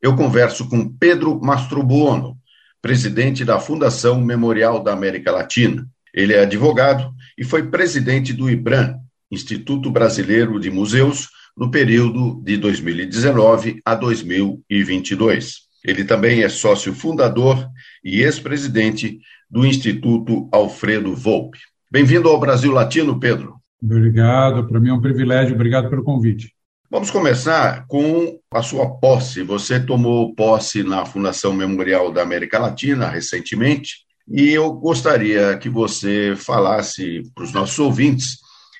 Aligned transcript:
eu 0.00 0.14
converso 0.14 0.68
com 0.68 0.88
Pedro 0.88 1.40
Mastrobuono, 1.40 2.36
presidente 2.80 3.44
da 3.44 3.58
Fundação 3.58 4.20
Memorial 4.20 4.82
da 4.82 4.92
América 4.92 5.32
Latina. 5.32 5.86
Ele 6.14 6.32
é 6.32 6.42
advogado 6.42 7.12
e 7.36 7.44
foi 7.44 7.68
presidente 7.68 8.32
do 8.32 8.48
IBRAM, 8.48 8.96
Instituto 9.30 9.90
Brasileiro 9.90 10.58
de 10.58 10.70
Museus, 10.70 11.28
no 11.56 11.70
período 11.70 12.40
de 12.44 12.56
2019 12.56 13.80
a 13.84 13.94
2022. 13.94 15.68
Ele 15.84 16.04
também 16.04 16.42
é 16.42 16.48
sócio 16.48 16.94
fundador 16.94 17.68
e 18.04 18.22
ex-presidente 18.22 19.18
do 19.50 19.66
Instituto 19.66 20.48
Alfredo 20.52 21.14
Volpe. 21.14 21.58
Bem-vindo 21.90 22.28
ao 22.28 22.38
Brasil 22.38 22.70
Latino, 22.70 23.18
Pedro. 23.18 23.56
Obrigado, 23.82 24.66
para 24.66 24.80
mim 24.80 24.90
é 24.90 24.92
um 24.92 25.00
privilégio, 25.00 25.54
obrigado 25.54 25.88
pelo 25.88 26.02
convite. 26.02 26.52
Vamos 26.90 27.10
começar 27.10 27.86
com 27.86 28.40
a 28.50 28.62
sua 28.62 28.88
posse. 28.88 29.42
Você 29.42 29.78
tomou 29.78 30.34
posse 30.34 30.82
na 30.82 31.04
Fundação 31.04 31.52
Memorial 31.52 32.10
da 32.10 32.22
América 32.22 32.58
Latina 32.58 33.10
recentemente, 33.10 34.06
e 34.26 34.48
eu 34.48 34.72
gostaria 34.72 35.58
que 35.58 35.68
você 35.68 36.34
falasse 36.34 37.22
para 37.34 37.44
os 37.44 37.52
nossos 37.52 37.78
ouvintes 37.78 38.38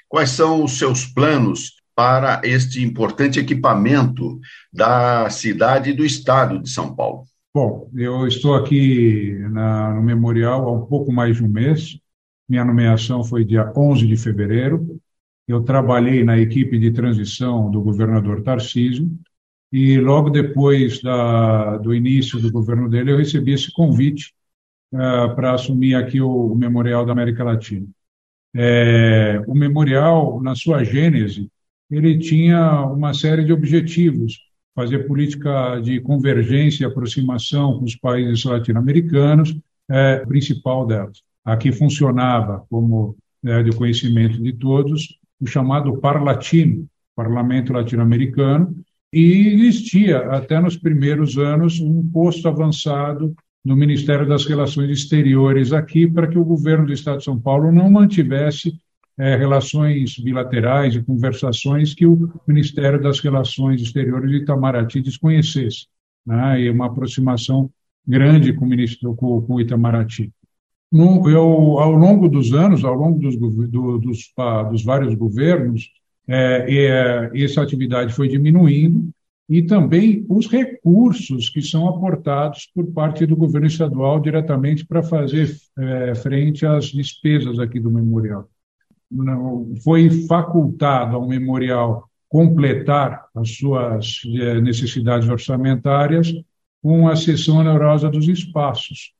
quais 0.08 0.30
são 0.30 0.64
os 0.64 0.78
seus 0.78 1.04
planos 1.04 1.74
para 1.94 2.40
este 2.44 2.82
importante 2.82 3.38
equipamento 3.38 4.40
da 4.72 5.28
cidade 5.28 5.90
e 5.90 5.94
do 5.94 6.04
estado 6.04 6.62
de 6.62 6.70
São 6.70 6.94
Paulo. 6.94 7.24
Bom, 7.54 7.90
eu 7.94 8.26
estou 8.26 8.54
aqui 8.54 9.36
na, 9.50 9.92
no 9.92 10.02
memorial 10.02 10.66
há 10.66 10.72
um 10.72 10.86
pouco 10.86 11.12
mais 11.12 11.36
de 11.36 11.44
um 11.44 11.48
mês. 11.48 11.98
Minha 12.48 12.64
nomeação 12.64 13.22
foi 13.22 13.44
dia 13.44 13.70
11 13.76 14.06
de 14.06 14.16
fevereiro. 14.16 14.98
Eu 15.48 15.62
trabalhei 15.62 16.22
na 16.22 16.38
equipe 16.38 16.78
de 16.78 16.90
transição 16.90 17.70
do 17.70 17.80
governador 17.80 18.42
Tarcísio 18.42 19.10
e 19.72 19.98
logo 19.98 20.28
depois 20.28 21.00
da, 21.00 21.78
do 21.78 21.94
início 21.94 22.38
do 22.38 22.52
governo 22.52 22.86
dele 22.88 23.12
eu 23.12 23.16
recebi 23.16 23.52
esse 23.52 23.72
convite 23.72 24.34
uh, 24.92 25.34
para 25.34 25.54
assumir 25.54 25.94
aqui 25.94 26.20
o, 26.20 26.52
o, 26.52 26.54
Memorial 26.54 27.06
da 27.06 27.12
América 27.12 27.42
Latina. 27.42 27.86
É, 28.54 29.42
o 29.46 29.54
memorial, 29.54 30.40
na 30.42 30.54
sua 30.54 30.84
gênese, 30.84 31.50
ele 31.90 32.18
tinha 32.18 32.82
uma 32.82 33.14
série 33.14 33.44
de 33.44 33.52
objetivos, 33.52 34.38
fazer 34.74 35.06
política 35.06 35.80
de 35.80 36.00
convergência 36.00 36.82
e 36.82 36.86
aproximação 36.86 37.78
com 37.78 37.84
os 37.84 37.96
países 37.96 38.44
latino-americanos, 38.44 39.56
é, 39.88 40.24
principal 40.26 40.86
delas. 40.86 41.22
Aqui 41.44 41.72
funcionava, 41.72 42.66
como 42.68 43.16
é 43.44 43.62
de 43.62 43.70
conhecimento 43.70 44.42
de 44.42 44.52
todos, 44.52 45.17
o 45.40 45.46
chamado 45.46 45.98
Parlatino, 45.98 46.86
Parlamento 47.14 47.72
Latino-Americano, 47.72 48.74
e 49.12 49.48
existia, 49.48 50.18
até 50.30 50.60
nos 50.60 50.76
primeiros 50.76 51.38
anos, 51.38 51.80
um 51.80 52.08
posto 52.10 52.46
avançado 52.46 53.34
no 53.64 53.74
Ministério 53.74 54.28
das 54.28 54.44
Relações 54.46 54.90
Exteriores 54.90 55.72
aqui, 55.72 56.06
para 56.06 56.26
que 56.26 56.38
o 56.38 56.44
governo 56.44 56.86
do 56.86 56.92
Estado 56.92 57.18
de 57.18 57.24
São 57.24 57.40
Paulo 57.40 57.72
não 57.72 57.90
mantivesse 57.90 58.74
é, 59.18 59.34
relações 59.36 60.16
bilaterais 60.18 60.94
e 60.94 61.02
conversações 61.02 61.92
que 61.92 62.06
o 62.06 62.30
Ministério 62.46 63.02
das 63.02 63.18
Relações 63.20 63.82
Exteriores 63.82 64.30
de 64.30 64.36
Itamaraty 64.38 65.00
desconhecesse, 65.00 65.86
né, 66.24 66.60
e 66.60 66.70
uma 66.70 66.86
aproximação 66.86 67.70
grande 68.06 68.52
com 68.52 68.64
o, 68.64 68.68
ministro, 68.68 69.14
com, 69.14 69.40
com 69.42 69.60
Itamaraty. 69.60 70.32
Eu, 70.90 71.78
ao 71.78 71.92
longo 71.92 72.28
dos 72.28 72.52
anos, 72.54 72.84
ao 72.84 72.94
longo 72.94 73.18
dos, 73.20 73.36
do, 73.36 73.98
dos, 73.98 74.32
dos 74.70 74.84
vários 74.84 75.14
governos, 75.14 75.90
é, 76.26 77.30
é, 77.34 77.42
essa 77.42 77.62
atividade 77.62 78.12
foi 78.12 78.28
diminuindo 78.28 79.10
e 79.48 79.62
também 79.62 80.26
os 80.28 80.46
recursos 80.46 81.48
que 81.48 81.62
são 81.62 81.88
aportados 81.88 82.70
por 82.74 82.86
parte 82.92 83.24
do 83.24 83.34
governo 83.34 83.66
estadual 83.66 84.20
diretamente 84.20 84.86
para 84.86 85.02
fazer 85.02 85.56
é, 85.78 86.14
frente 86.14 86.66
às 86.66 86.86
despesas 86.86 87.58
aqui 87.58 87.80
do 87.80 87.90
memorial. 87.90 88.46
Não, 89.10 89.74
foi 89.82 90.10
facultado 90.26 91.16
ao 91.16 91.26
memorial 91.26 92.08
completar 92.28 93.24
as 93.34 93.56
suas 93.56 94.20
é, 94.38 94.60
necessidades 94.60 95.26
orçamentárias 95.28 96.30
com 96.82 97.08
a 97.08 97.16
cessão 97.16 97.56
onerosa 97.56 98.10
dos 98.10 98.28
espaços. 98.28 99.14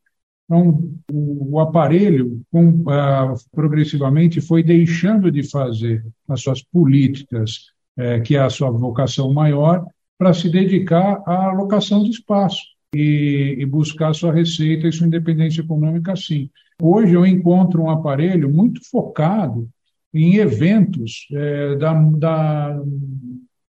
Então, 0.49 0.91
o 1.13 1.61
aparelho, 1.61 2.41
com, 2.51 2.83
ah, 2.89 3.35
progressivamente, 3.53 4.41
foi 4.41 4.63
deixando 4.63 5.31
de 5.31 5.43
fazer 5.43 6.03
as 6.27 6.41
suas 6.41 6.63
políticas, 6.63 7.67
eh, 7.99 8.21
que 8.21 8.35
é 8.35 8.41
a 8.41 8.49
sua 8.49 8.71
vocação 8.71 9.31
maior, 9.31 9.85
para 10.17 10.33
se 10.33 10.49
dedicar 10.49 11.23
à 11.27 11.51
alocação 11.51 12.03
de 12.03 12.11
espaço 12.11 12.63
e, 12.95 13.57
e 13.59 13.67
buscar 13.67 14.15
sua 14.15 14.33
receita 14.33 14.89
e 14.89 14.93
sua 14.93 15.07
independência 15.07 15.61
econômica 15.61 16.13
assim. 16.13 16.49
Hoje 16.81 17.13
eu 17.13 17.27
encontro 17.27 17.83
um 17.83 17.91
aparelho 17.91 18.49
muito 18.49 18.81
focado 18.91 19.69
em 20.15 20.37
eventos 20.37 21.29
eh, 21.31 21.77
da, 21.77 21.93
da, 21.93 22.83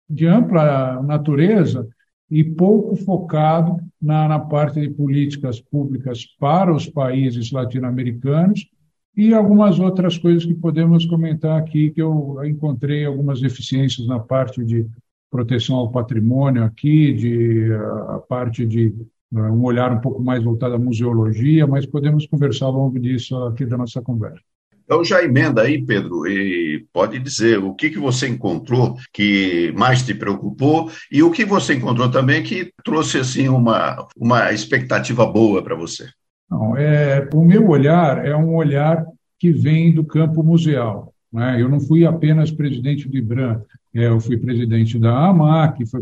de 0.09 0.25
ampla 0.25 1.01
natureza 1.03 1.85
e 2.31 2.41
pouco 2.41 2.95
focado 2.95 3.77
na, 4.01 4.27
na 4.27 4.39
parte 4.39 4.79
de 4.79 4.89
políticas 4.89 5.59
públicas 5.59 6.25
para 6.39 6.73
os 6.73 6.87
países 6.87 7.51
latino-americanos 7.51 8.67
e 9.15 9.33
algumas 9.33 9.79
outras 9.79 10.17
coisas 10.17 10.45
que 10.45 10.53
podemos 10.53 11.05
comentar 11.05 11.59
aqui, 11.59 11.91
que 11.91 12.01
eu 12.01 12.37
encontrei 12.45 13.05
algumas 13.05 13.41
deficiências 13.41 14.07
na 14.07 14.19
parte 14.19 14.63
de 14.63 14.85
proteção 15.29 15.75
ao 15.75 15.91
patrimônio 15.91 16.63
aqui, 16.63 17.13
de 17.13 17.73
a 18.07 18.19
parte 18.19 18.65
de 18.65 18.95
um 19.31 19.63
olhar 19.63 19.91
um 19.91 20.01
pouco 20.01 20.21
mais 20.21 20.43
voltado 20.43 20.75
à 20.75 20.79
museologia, 20.79 21.67
mas 21.67 21.85
podemos 21.85 22.25
conversar 22.25 22.65
ao 22.67 22.71
longo 22.71 22.99
disso 22.99 23.35
aqui 23.43 23.65
da 23.65 23.77
nossa 23.77 24.01
conversa. 24.01 24.41
Então 24.89 25.03
já 25.03 25.23
emenda 25.23 25.61
aí, 25.61 25.79
Pedro, 25.79 26.25
e 26.25 26.83
pode 26.91 27.19
dizer 27.19 27.59
o 27.59 27.75
que, 27.75 27.91
que 27.91 27.99
você 27.99 28.27
encontrou 28.27 28.97
que 29.13 29.71
mais 29.77 30.01
te 30.01 30.15
preocupou 30.15 30.89
e 31.11 31.21
o 31.21 31.29
que 31.29 31.45
você 31.45 31.75
encontrou 31.75 32.09
também 32.09 32.41
que 32.41 32.73
trouxe 32.83 33.19
assim 33.19 33.47
uma, 33.49 34.07
uma 34.17 34.51
expectativa 34.51 35.27
boa 35.27 35.61
para 35.61 35.75
você. 35.75 36.09
Não, 36.49 36.75
é, 36.75 37.29
o 37.31 37.45
meu 37.45 37.69
olhar 37.69 38.25
é 38.25 38.35
um 38.35 38.55
olhar 38.55 39.05
que 39.37 39.51
vem 39.51 39.93
do 39.93 40.03
campo 40.03 40.41
museal. 40.41 41.13
Né? 41.31 41.61
Eu 41.61 41.69
não 41.69 41.79
fui 41.79 42.03
apenas 42.03 42.49
presidente 42.49 43.07
do 43.07 43.15
IBRAM, 43.15 43.61
é, 43.93 44.07
eu 44.07 44.19
fui 44.19 44.37
presidente 44.37 44.97
da 44.97 45.15
AMAC, 45.27 45.85
fui 45.85 46.01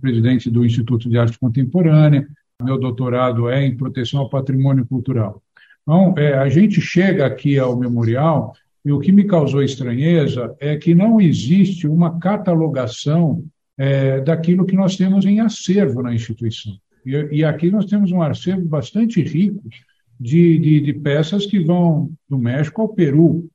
presidente 0.00 0.50
do 0.50 0.66
Instituto 0.66 1.08
de 1.08 1.16
Arte 1.16 1.38
Contemporânea, 1.38 2.26
meu 2.60 2.80
doutorado 2.80 3.48
é 3.48 3.64
em 3.64 3.76
proteção 3.76 4.18
ao 4.18 4.28
patrimônio 4.28 4.84
cultural. 4.84 5.40
Então, 5.84 6.14
é, 6.16 6.34
a 6.34 6.48
gente 6.48 6.80
chega 6.80 7.26
aqui 7.26 7.58
ao 7.58 7.76
memorial 7.76 8.54
e 8.84 8.90
o 8.90 8.98
que 8.98 9.12
me 9.12 9.24
causou 9.24 9.62
estranheza 9.62 10.54
é 10.58 10.76
que 10.76 10.94
não 10.94 11.20
existe 11.20 11.86
uma 11.86 12.18
catalogação 12.18 13.44
é, 13.76 14.20
daquilo 14.20 14.64
que 14.64 14.76
nós 14.76 14.96
temos 14.96 15.24
em 15.24 15.40
acervo 15.40 16.02
na 16.02 16.14
instituição. 16.14 16.74
E, 17.04 17.38
e 17.38 17.44
aqui 17.44 17.70
nós 17.70 17.86
temos 17.86 18.10
um 18.12 18.22
acervo 18.22 18.66
bastante 18.66 19.22
rico 19.22 19.62
de, 20.18 20.58
de, 20.58 20.80
de 20.80 20.92
peças 20.94 21.46
que 21.46 21.60
vão 21.60 22.10
do 22.28 22.38
México 22.38 22.82
ao 22.82 22.88
Peru. 22.88 23.48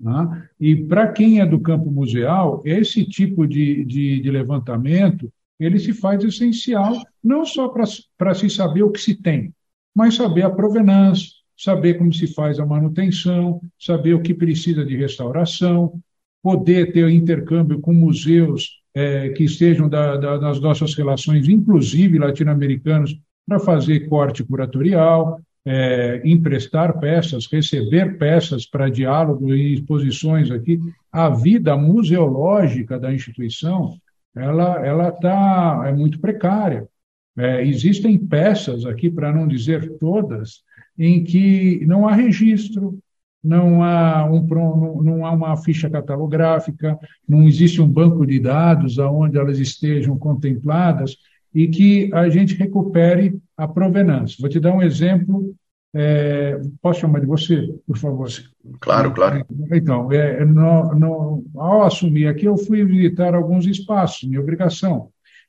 Né? 0.00 0.48
E 0.60 0.76
para 0.76 1.12
quem 1.12 1.40
é 1.40 1.46
do 1.46 1.60
campo 1.60 1.90
museal, 1.90 2.62
esse 2.64 3.04
tipo 3.04 3.46
de, 3.46 3.84
de, 3.84 4.20
de 4.20 4.30
levantamento 4.30 5.30
ele 5.58 5.78
se 5.78 5.92
faz 5.92 6.22
essencial 6.22 7.00
não 7.22 7.44
só 7.44 7.68
para 7.68 8.34
se 8.34 8.50
saber 8.50 8.82
o 8.82 8.90
que 8.90 9.00
se 9.00 9.14
tem, 9.14 9.54
mas 9.94 10.14
saber 10.14 10.42
a 10.42 10.50
provenância, 10.50 11.30
saber 11.56 11.94
como 11.94 12.12
se 12.12 12.26
faz 12.26 12.58
a 12.58 12.66
manutenção, 12.66 13.60
saber 13.78 14.14
o 14.14 14.20
que 14.20 14.34
precisa 14.34 14.84
de 14.84 14.96
restauração, 14.96 16.00
poder 16.42 16.92
ter 16.92 17.08
intercâmbio 17.10 17.80
com 17.80 17.92
museus 17.92 18.80
é, 18.94 19.30
que 19.30 19.44
estejam 19.44 19.88
da, 19.88 20.16
da, 20.16 20.36
das 20.38 20.60
nossas 20.60 20.94
relações, 20.94 21.48
inclusive 21.48 22.18
latino-americanos, 22.18 23.18
para 23.46 23.58
fazer 23.58 24.08
corte 24.08 24.44
curatorial, 24.44 25.40
é, 25.64 26.22
emprestar 26.24 26.98
peças, 27.00 27.46
receber 27.50 28.16
peças 28.18 28.66
para 28.66 28.88
diálogo 28.88 29.52
e 29.52 29.74
exposições 29.74 30.50
aqui. 30.50 30.78
A 31.10 31.28
vida 31.28 31.76
museológica 31.76 32.98
da 32.98 33.12
instituição 33.12 33.96
ela 34.36 34.86
ela 34.86 35.10
tá 35.10 35.84
é 35.86 35.92
muito 35.92 36.20
precária 36.20 36.86
É, 37.38 37.62
existem 37.66 38.16
peças 38.18 38.86
aqui, 38.86 39.10
para 39.10 39.30
não 39.32 39.46
dizer 39.46 39.98
todas, 39.98 40.62
em 40.98 41.22
que 41.24 41.84
não 41.86 42.08
há 42.08 42.14
registro, 42.14 42.98
não 43.42 43.82
há, 43.82 44.24
um, 44.24 45.02
não 45.02 45.24
há 45.24 45.30
uma 45.30 45.56
ficha 45.56 45.88
catalográfica, 45.88 46.98
não 47.28 47.44
existe 47.44 47.80
um 47.80 47.88
banco 47.88 48.26
de 48.26 48.40
dados 48.40 48.98
onde 48.98 49.38
elas 49.38 49.58
estejam 49.58 50.18
contempladas 50.18 51.16
e 51.54 51.68
que 51.68 52.10
a 52.12 52.28
gente 52.28 52.54
recupere 52.54 53.38
a 53.56 53.68
provenância. 53.68 54.36
Vou 54.40 54.50
te 54.50 54.60
dar 54.60 54.74
um 54.74 54.82
exemplo. 54.82 55.54
É, 55.94 56.60
posso 56.82 57.00
chamar 57.00 57.20
de 57.20 57.26
você, 57.26 57.72
por 57.86 57.96
favor? 57.96 58.28
Claro, 58.80 59.12
claro. 59.12 59.46
Então, 59.72 60.12
é, 60.12 60.44
no, 60.44 60.94
no, 60.94 61.44
ao 61.54 61.84
assumir 61.84 62.26
aqui, 62.26 62.44
eu 62.44 62.58
fui 62.58 62.84
visitar 62.84 63.34
alguns 63.34 63.66
espaços, 63.66 64.28
minha 64.28 64.40
obrigação, 64.40 65.08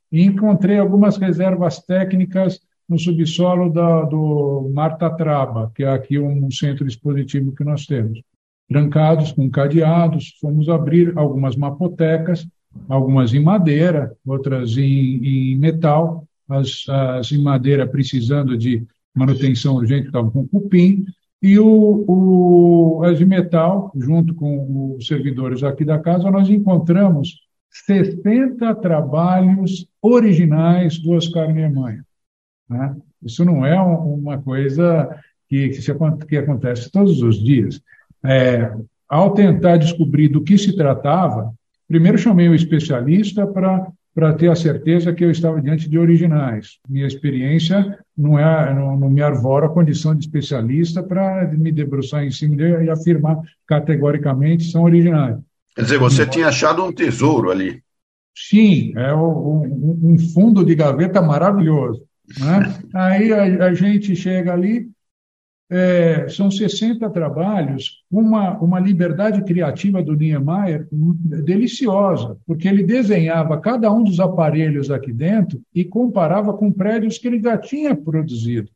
e 0.09 0.23
encontrei 0.23 0.77
algumas 0.77 1.17
reservas 1.17 1.79
técnicas 1.79 2.61
no 2.88 2.98
subsolo 2.98 3.72
da, 3.72 4.04
do 4.04 4.69
Marta 4.74 5.10
Traba, 5.10 5.72
que 5.75 5.84
é 5.84 5.89
aqui 5.89 6.18
um 6.18 6.50
centro 6.50 6.88
expositivo 6.88 7.54
que 7.54 7.63
nós 7.63 7.86
temos. 7.86 8.22
Trancados 8.69 9.31
com 9.31 9.50
cadeados, 9.50 10.38
fomos 10.39 10.69
abrir 10.69 11.18
algumas 11.18 11.56
mapotecas, 11.56 12.48
algumas 12.88 13.34
em 13.34 13.39
madeira, 13.39 14.13
outras 14.25 14.78
em, 14.78 15.54
em 15.54 15.57
metal, 15.57 16.25
as, 16.50 16.86
as, 16.88 17.31
em 17.31 17.42
madeira 17.42 17.88
precisando 17.88 18.57
de 18.57 18.86
manutenção 19.13 19.75
urgente, 19.75 20.07
estavam 20.07 20.31
com 20.31 20.48
cupim, 20.48 21.06
e 21.42 21.60
o, 21.60 22.06
o, 22.07 23.04
as 23.04 23.18
de 23.18 23.25
metal, 23.25 23.92
junto 23.95 24.34
com 24.34 24.95
os 24.95 25.06
servidores 25.06 25.63
aqui 25.63 25.86
da 25.86 26.00
casa, 26.00 26.31
nós 26.31 26.50
encontramos 26.50 27.39
60 27.69 28.74
trabalhos 28.75 29.88
originais 30.01 31.00
do 31.00 31.12
Oscar 31.12 31.54
Niemeyer. 31.54 32.04
Né? 32.69 32.95
Isso 33.23 33.43
não 33.43 33.65
é 33.65 33.79
uma 33.79 34.37
coisa 34.41 35.09
que, 35.49 35.69
que, 35.69 35.81
se, 35.81 35.91
que 36.27 36.37
acontece 36.37 36.91
todos 36.91 37.21
os 37.21 37.43
dias. 37.43 37.81
É, 38.23 38.71
ao 39.07 39.33
tentar 39.33 39.77
descobrir 39.77 40.27
do 40.27 40.43
que 40.43 40.57
se 40.57 40.75
tratava, 40.75 41.53
primeiro 41.87 42.17
chamei 42.17 42.49
um 42.49 42.55
especialista 42.55 43.47
para 43.47 43.87
para 44.17 44.33
ter 44.33 44.49
a 44.49 44.55
certeza 44.55 45.13
que 45.13 45.23
eu 45.23 45.29
estava 45.29 45.61
diante 45.61 45.87
de 45.87 45.95
originais. 45.99 46.79
Minha 46.89 47.05
experiência 47.05 47.99
não, 48.17 48.39
é, 48.39 48.73
não, 48.73 48.97
não 48.97 49.11
me 49.11 49.21
arvora 49.21 49.67
a 49.67 49.69
condição 49.69 50.15
de 50.15 50.25
especialista 50.25 51.03
para 51.03 51.47
me 51.49 51.71
debruçar 51.71 52.23
em 52.23 52.31
cima 52.31 52.55
dele 52.55 52.85
e 52.85 52.89
afirmar 52.89 53.39
categoricamente 53.67 54.71
são 54.71 54.85
originais. 54.85 55.37
Quer 55.75 55.83
dizer, 55.83 55.99
você 55.99 56.25
tinha 56.25 56.47
achado 56.47 56.83
um 56.83 56.91
tesouro 56.91 57.51
ali. 57.51 57.83
Sim, 58.35 58.91
é 58.97 59.13
um, 59.13 59.99
um 60.01 60.17
fundo 60.33 60.65
de 60.65 60.73
gaveta 60.73 61.21
maravilhoso. 61.21 62.01
Né? 62.39 62.79
Aí 62.94 63.31
a, 63.31 63.68
a, 63.68 63.74
gente 63.74 64.15
chega 64.15 64.53
ali, 64.53 64.89
é, 65.69 66.27
são 66.29 66.51
60 66.51 67.09
trabalhos, 67.09 68.03
uma, 68.12 68.57
uma 68.59 68.79
liberdade 68.79 69.44
criativa 69.44 70.03
do 70.03 70.15
Niemeyer 70.15 70.88
deliciosa, 70.91 72.38
porque 72.45 72.68
ele 72.68 72.83
desenhava 72.83 73.59
cada 73.59 73.91
um 73.91 74.03
dos 74.03 74.19
aparelhos 74.19 74.91
aqui 74.91 75.13
dentro 75.13 75.62
e 75.74 75.85
comparava 75.85 76.53
com 76.53 76.71
prédios 76.71 77.18
que 77.18 77.27
ele 77.27 77.41
já 77.41 77.57
tinha 77.57 77.95
produzido. 77.95 78.69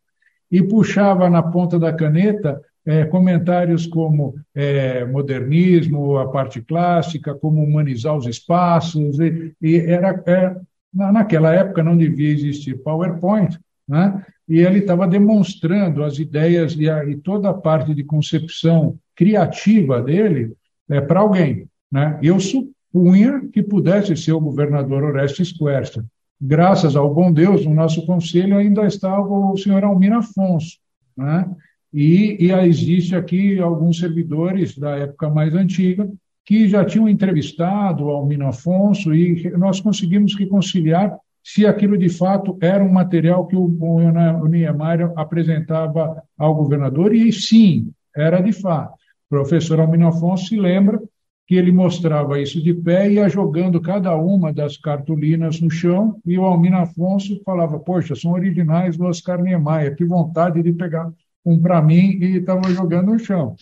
E 0.49 0.61
puxava 0.61 1.29
na 1.29 1.41
ponta 1.41 1.79
da 1.79 1.93
caneta 1.93 2.61
é, 2.85 3.05
comentários 3.05 3.85
como 3.85 4.35
é, 4.55 5.05
modernismo, 5.05 6.17
a 6.17 6.29
parte 6.29 6.61
clássica, 6.61 7.35
como 7.35 7.63
humanizar 7.63 8.15
os 8.15 8.25
espaços, 8.25 9.19
e, 9.19 9.53
e 9.61 9.77
era, 9.77 10.21
é, 10.25 10.55
naquela 10.93 11.53
época 11.53 11.83
não 11.83 11.97
devia 11.97 12.29
existir 12.29 12.81
PowerPoint, 12.81 13.57
né? 13.87 14.25
e 14.47 14.59
ele 14.59 14.79
estava 14.79 15.07
demonstrando 15.07 16.03
as 16.03 16.19
ideias 16.19 16.75
e, 16.75 16.89
a, 16.89 17.05
e, 17.05 17.15
toda 17.15 17.49
a 17.49 17.53
parte 17.53 17.93
de 17.93 18.03
concepção 18.03 18.97
criativa 19.15 20.01
dele 20.01 20.53
é, 20.89 20.99
para 20.99 21.21
alguém. 21.21 21.67
Né? 21.91 22.19
Eu 22.21 22.39
supunha 22.39 23.47
que 23.51 23.63
pudesse 23.63 24.15
ser 24.17 24.33
o 24.33 24.41
governador 24.41 25.03
Orestes 25.03 25.51
Quercia. 25.51 26.03
Graças 26.39 26.95
ao 26.95 27.13
bom 27.13 27.31
Deus, 27.31 27.65
no 27.65 27.73
nosso 27.73 28.05
conselho 28.05 28.57
ainda 28.57 28.85
estava 28.85 29.27
o 29.27 29.55
senhor 29.55 29.83
Almir 29.83 30.11
Afonso. 30.11 30.77
Né? 31.15 31.49
E, 31.93 32.37
e 32.39 32.51
existe 32.51 33.15
aqui 33.15 33.59
alguns 33.59 33.99
servidores 33.99 34.77
da 34.77 34.97
época 34.97 35.29
mais 35.29 35.53
antiga 35.53 36.09
que 36.45 36.67
já 36.67 36.83
tinham 36.83 37.07
entrevistado 37.07 38.09
Almino 38.09 38.47
Afonso 38.47 39.13
e 39.13 39.49
nós 39.57 39.79
conseguimos 39.79 40.35
reconciliar 40.35 41.17
se 41.43 41.65
aquilo 41.65 41.97
de 41.97 42.09
fato 42.09 42.57
era 42.61 42.83
um 42.83 42.91
material 42.91 43.47
que 43.47 43.55
o, 43.55 43.65
o 43.65 44.47
Niemeyer 44.47 45.11
apresentava 45.15 46.21
ao 46.37 46.55
governador, 46.55 47.15
e 47.15 47.31
sim, 47.31 47.91
era 48.15 48.41
de 48.41 48.51
fato. 48.51 48.93
O 48.93 49.29
professor 49.29 49.79
Almino 49.79 50.07
Afonso 50.07 50.47
se 50.47 50.59
lembra 50.59 51.01
que 51.47 51.55
ele 51.55 51.71
mostrava 51.71 52.39
isso 52.39 52.61
de 52.61 52.73
pé 52.73 53.09
e 53.09 53.15
ia 53.15 53.27
jogando 53.27 53.81
cada 53.81 54.15
uma 54.15 54.53
das 54.53 54.77
cartolinas 54.77 55.59
no 55.59 55.69
chão, 55.69 56.19
e 56.25 56.37
o 56.37 56.45
Almino 56.45 56.77
Afonso 56.77 57.41
falava, 57.43 57.79
poxa, 57.79 58.15
são 58.15 58.31
originais 58.31 58.95
do 58.95 59.05
Oscar 59.05 59.41
Niemeyer, 59.41 59.95
que 59.95 60.05
vontade 60.05 60.61
de 60.61 60.71
pegar 60.71 61.11
um 61.43 61.59
para 61.59 61.81
mim, 61.81 62.19
e 62.21 62.37
estava 62.37 62.69
jogando 62.69 63.11
no 63.11 63.19
chão. 63.19 63.55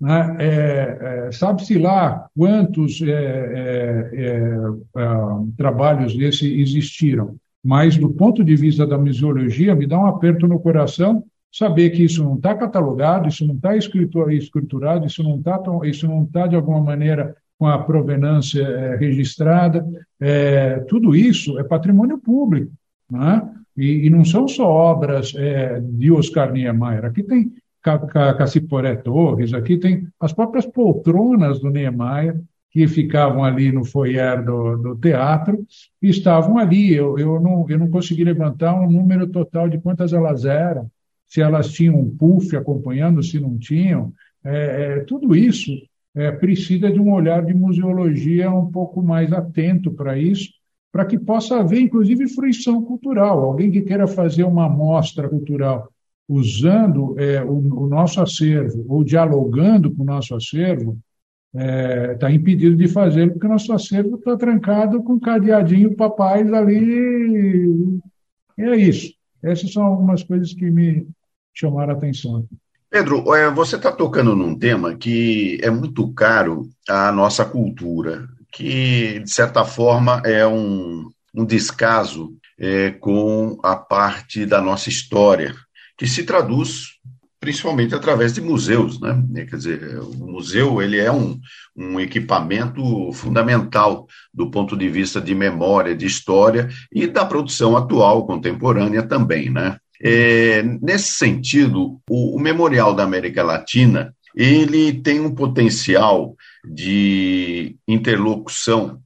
Né? 0.00 0.36
É, 0.38 1.26
é, 1.28 1.32
Sabe-se 1.32 1.78
lá 1.78 2.26
quantos 2.36 3.00
é, 3.02 3.06
é, 3.06 4.10
é, 4.16 5.10
trabalhos 5.56 6.16
desse 6.16 6.60
existiram, 6.60 7.36
mas 7.62 7.96
do 7.96 8.10
ponto 8.10 8.44
de 8.44 8.56
vista 8.56 8.86
da 8.86 8.98
museologia, 8.98 9.74
me 9.74 9.86
dá 9.86 9.98
um 9.98 10.06
aperto 10.06 10.46
no 10.46 10.60
coração 10.60 11.24
saber 11.50 11.90
que 11.90 12.02
isso 12.02 12.22
não 12.24 12.34
está 12.34 12.54
catalogado, 12.54 13.28
isso 13.28 13.46
não 13.46 13.54
está 13.54 13.76
escriturado, 13.76 15.06
isso 15.06 15.22
não 15.22 15.36
está 15.36 15.60
isso 15.84 16.06
não 16.08 16.24
está 16.24 16.46
de 16.48 16.56
alguma 16.56 16.80
maneira 16.80 17.36
com 17.56 17.66
a 17.68 17.78
provenância 17.78 18.96
registrada, 18.96 19.86
é, 20.20 20.80
tudo 20.88 21.14
isso 21.14 21.56
é 21.58 21.62
patrimônio 21.62 22.18
público, 22.18 22.72
né? 23.08 23.48
e, 23.76 24.06
e, 24.06 24.10
não 24.10 24.24
são 24.24 24.48
só 24.48 24.68
obras 24.68 25.32
é, 25.36 25.80
de 25.80 26.10
Oscar 26.10 26.52
Niemeyer. 26.52 27.04
Aqui 27.04 27.22
tem 27.22 27.52
Caciporé 27.84 28.96
Torres, 28.96 29.52
aqui 29.52 29.76
tem 29.76 30.08
as 30.18 30.32
próprias 30.32 30.64
poltronas 30.64 31.60
do 31.60 31.68
Niemeyer, 31.68 32.40
que 32.70 32.88
ficavam 32.88 33.44
ali 33.44 33.70
no 33.70 33.84
foyer 33.84 34.42
do, 34.44 34.76
do 34.76 34.96
teatro, 34.96 35.64
e 36.02 36.08
estavam 36.08 36.58
ali. 36.58 36.92
Eu, 36.92 37.18
eu, 37.18 37.38
não, 37.38 37.64
eu 37.68 37.78
não 37.78 37.88
consegui 37.88 38.24
levantar 38.24 38.74
um 38.74 38.90
número 38.90 39.28
total 39.28 39.68
de 39.68 39.78
quantas 39.78 40.12
elas 40.12 40.44
eram, 40.44 40.90
se 41.26 41.40
elas 41.40 41.70
tinham 41.70 42.00
um 42.00 42.10
puff 42.10 42.56
acompanhando, 42.56 43.22
se 43.22 43.38
não 43.38 43.58
tinham. 43.58 44.12
É, 44.42 44.96
é, 44.96 45.00
tudo 45.00 45.36
isso 45.36 45.70
é, 46.14 46.32
precisa 46.32 46.90
de 46.90 46.98
um 46.98 47.12
olhar 47.12 47.44
de 47.44 47.54
museologia 47.54 48.50
um 48.50 48.70
pouco 48.70 49.02
mais 49.02 49.32
atento 49.32 49.92
para 49.92 50.18
isso, 50.18 50.50
para 50.90 51.04
que 51.04 51.18
possa 51.18 51.60
haver, 51.60 51.80
inclusive, 51.80 52.28
fruição 52.28 52.82
cultural. 52.82 53.44
Alguém 53.44 53.70
que 53.70 53.82
queira 53.82 54.06
fazer 54.06 54.44
uma 54.44 54.66
amostra 54.66 55.28
cultural 55.28 55.92
usando 56.28 57.18
é, 57.18 57.42
o, 57.42 57.84
o, 57.84 57.88
nosso 57.88 58.20
acervo 58.20 58.84
ou 58.88 59.04
dialogando 59.04 59.94
com 59.94 60.02
o 60.02 60.06
nosso 60.06 60.34
acervo, 60.34 60.98
está 61.54 61.62
é, 61.62 62.14
tá 62.14 62.30
impedido 62.30 62.76
de 62.76 62.88
fazê-lo, 62.88 63.32
porque 63.32 63.46
o 63.46 63.50
nosso 63.50 63.72
acervo 63.72 64.16
está 64.16 64.36
trancado 64.36 65.02
com 65.02 65.20
cadeadinho 65.20 65.94
papais 65.94 66.52
ali. 66.52 68.00
E 68.58 68.62
é 68.62 68.76
isso. 68.76 69.12
Essas 69.42 69.72
são 69.72 69.84
algumas 69.84 70.22
coisas 70.22 70.52
que 70.54 70.70
me 70.70 71.06
chamaram 71.52 71.94
a 71.94 71.96
atenção. 71.96 72.46
Pedro, 72.90 73.34
é, 73.34 73.50
você 73.50 73.76
está 73.76 73.92
tocando 73.92 74.34
num 74.34 74.56
tema 74.56 74.94
que 74.94 75.58
é 75.62 75.70
muito 75.70 76.12
caro 76.12 76.70
à 76.88 77.10
nossa 77.12 77.44
cultura, 77.44 78.26
que, 78.52 79.18
de 79.18 79.30
certa 79.30 79.64
forma, 79.64 80.22
é 80.24 80.46
um, 80.46 81.10
um 81.34 81.44
descaso 81.44 82.36
é, 82.58 82.92
com 82.92 83.58
a 83.62 83.74
parte 83.76 84.46
da 84.46 84.60
nossa 84.60 84.88
história, 84.88 85.54
que 85.96 86.06
se 86.06 86.24
traduz 86.24 86.94
principalmente 87.44 87.94
através 87.94 88.32
de 88.32 88.40
museus, 88.40 88.98
né? 88.98 89.22
Quer 89.48 89.56
dizer, 89.56 89.98
o 89.98 90.14
museu 90.14 90.80
ele 90.80 90.98
é 90.98 91.12
um, 91.12 91.38
um 91.76 92.00
equipamento 92.00 93.12
fundamental 93.12 94.06
do 94.32 94.50
ponto 94.50 94.74
de 94.74 94.88
vista 94.88 95.20
de 95.20 95.34
memória, 95.34 95.94
de 95.94 96.06
história 96.06 96.70
e 96.90 97.06
da 97.06 97.26
produção 97.26 97.76
atual, 97.76 98.26
contemporânea 98.26 99.02
também, 99.02 99.50
né? 99.50 99.76
É, 100.02 100.62
nesse 100.80 101.12
sentido, 101.12 102.00
o, 102.08 102.36
o 102.36 102.40
Memorial 102.40 102.94
da 102.94 103.04
América 103.04 103.42
Latina 103.42 104.14
ele 104.34 105.00
tem 105.00 105.20
um 105.20 105.32
potencial 105.32 106.34
de 106.66 107.76
interlocução 107.86 109.00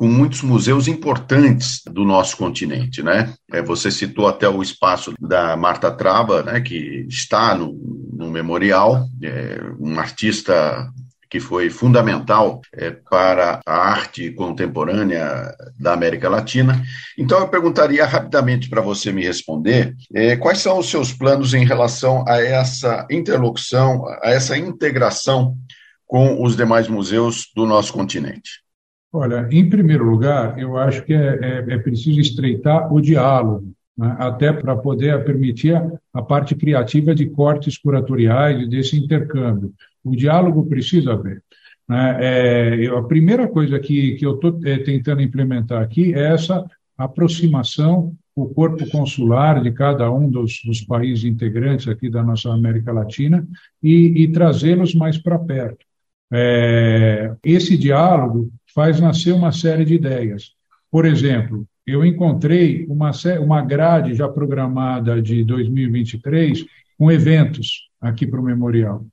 com 0.00 0.08
muitos 0.08 0.40
museus 0.40 0.88
importantes 0.88 1.82
do 1.84 2.06
nosso 2.06 2.34
continente, 2.34 3.02
né? 3.02 3.34
É, 3.52 3.60
você 3.60 3.90
citou 3.90 4.26
até 4.26 4.48
o 4.48 4.62
espaço 4.62 5.12
da 5.20 5.54
Marta 5.58 5.90
Traba, 5.90 6.42
né, 6.42 6.58
que 6.62 7.04
está 7.06 7.54
no, 7.54 7.74
no 8.10 8.30
memorial, 8.30 9.06
é, 9.22 9.60
um 9.78 10.00
artista 10.00 10.90
que 11.28 11.38
foi 11.38 11.68
fundamental 11.68 12.62
é, 12.72 12.90
para 12.90 13.60
a 13.66 13.76
arte 13.76 14.30
contemporânea 14.30 15.54
da 15.78 15.92
América 15.92 16.30
Latina. 16.30 16.82
Então, 17.18 17.38
eu 17.38 17.48
perguntaria 17.48 18.06
rapidamente 18.06 18.70
para 18.70 18.80
você 18.80 19.12
me 19.12 19.22
responder 19.22 19.94
é, 20.14 20.34
quais 20.34 20.60
são 20.60 20.78
os 20.78 20.88
seus 20.88 21.12
planos 21.12 21.52
em 21.52 21.66
relação 21.66 22.24
a 22.26 22.42
essa 22.42 23.06
interlocução, 23.10 24.06
a 24.22 24.30
essa 24.30 24.56
integração 24.56 25.58
com 26.06 26.42
os 26.42 26.56
demais 26.56 26.88
museus 26.88 27.50
do 27.54 27.66
nosso 27.66 27.92
continente. 27.92 28.62
Olha, 29.12 29.48
em 29.50 29.68
primeiro 29.68 30.04
lugar, 30.04 30.56
eu 30.56 30.76
acho 30.76 31.04
que 31.04 31.12
é, 31.12 31.38
é, 31.42 31.74
é 31.74 31.78
preciso 31.78 32.20
estreitar 32.20 32.92
o 32.92 33.00
diálogo, 33.00 33.72
né, 33.98 34.16
até 34.18 34.52
para 34.52 34.76
poder 34.76 35.24
permitir 35.24 35.74
a, 36.14 36.22
parte 36.22 36.54
criativa 36.54 37.12
de 37.12 37.26
cortes 37.26 37.76
curatoriais 37.76 38.62
e 38.62 38.68
desse 38.68 38.96
intercâmbio. 38.96 39.72
O 40.04 40.14
diálogo 40.14 40.64
precisa 40.66 41.14
haver. 41.14 41.42
Né? 41.88 42.18
É, 42.20 42.74
eu, 42.76 42.98
a 42.98 43.02
primeira 43.02 43.48
coisa 43.48 43.80
que, 43.80 44.12
que 44.12 44.24
eu 44.24 44.36
estou 44.36 44.60
é, 44.64 44.78
tentando 44.78 45.22
implementar 45.22 45.82
aqui 45.82 46.14
é 46.14 46.32
essa 46.32 46.64
aproximação 46.96 48.14
o 48.34 48.48
corpo 48.48 48.88
consular 48.90 49.60
de 49.60 49.72
cada 49.72 50.10
um 50.10 50.30
dos, 50.30 50.60
dos, 50.64 50.82
países 50.82 51.24
integrantes 51.24 51.88
aqui 51.88 52.08
da 52.08 52.22
nossa 52.22 52.50
América 52.50 52.92
Latina 52.92 53.46
e, 53.82 54.22
e 54.22 54.28
trazê-los 54.32 54.94
mais 54.94 55.18
para 55.18 55.38
perto. 55.38 55.84
É, 56.32 57.34
esse 57.42 57.76
diálogo 57.76 58.50
faz 58.74 59.00
nascer 59.00 59.32
uma 59.32 59.52
série 59.52 59.84
de 59.84 59.94
ideias. 59.94 60.52
Por 60.90 61.06
exemplo, 61.06 61.66
eu 61.86 62.04
encontrei 62.04 62.86
uma, 62.88 63.10
uma 63.40 63.62
grade 63.62 64.14
já 64.14 64.28
programada 64.28 65.20
de 65.20 65.44
2023 65.44 66.64
com 66.98 67.10
eventos 67.10 67.88
aqui 68.00 68.26
para 68.26 68.40
o 68.40 68.44
memorial. 68.44 69.04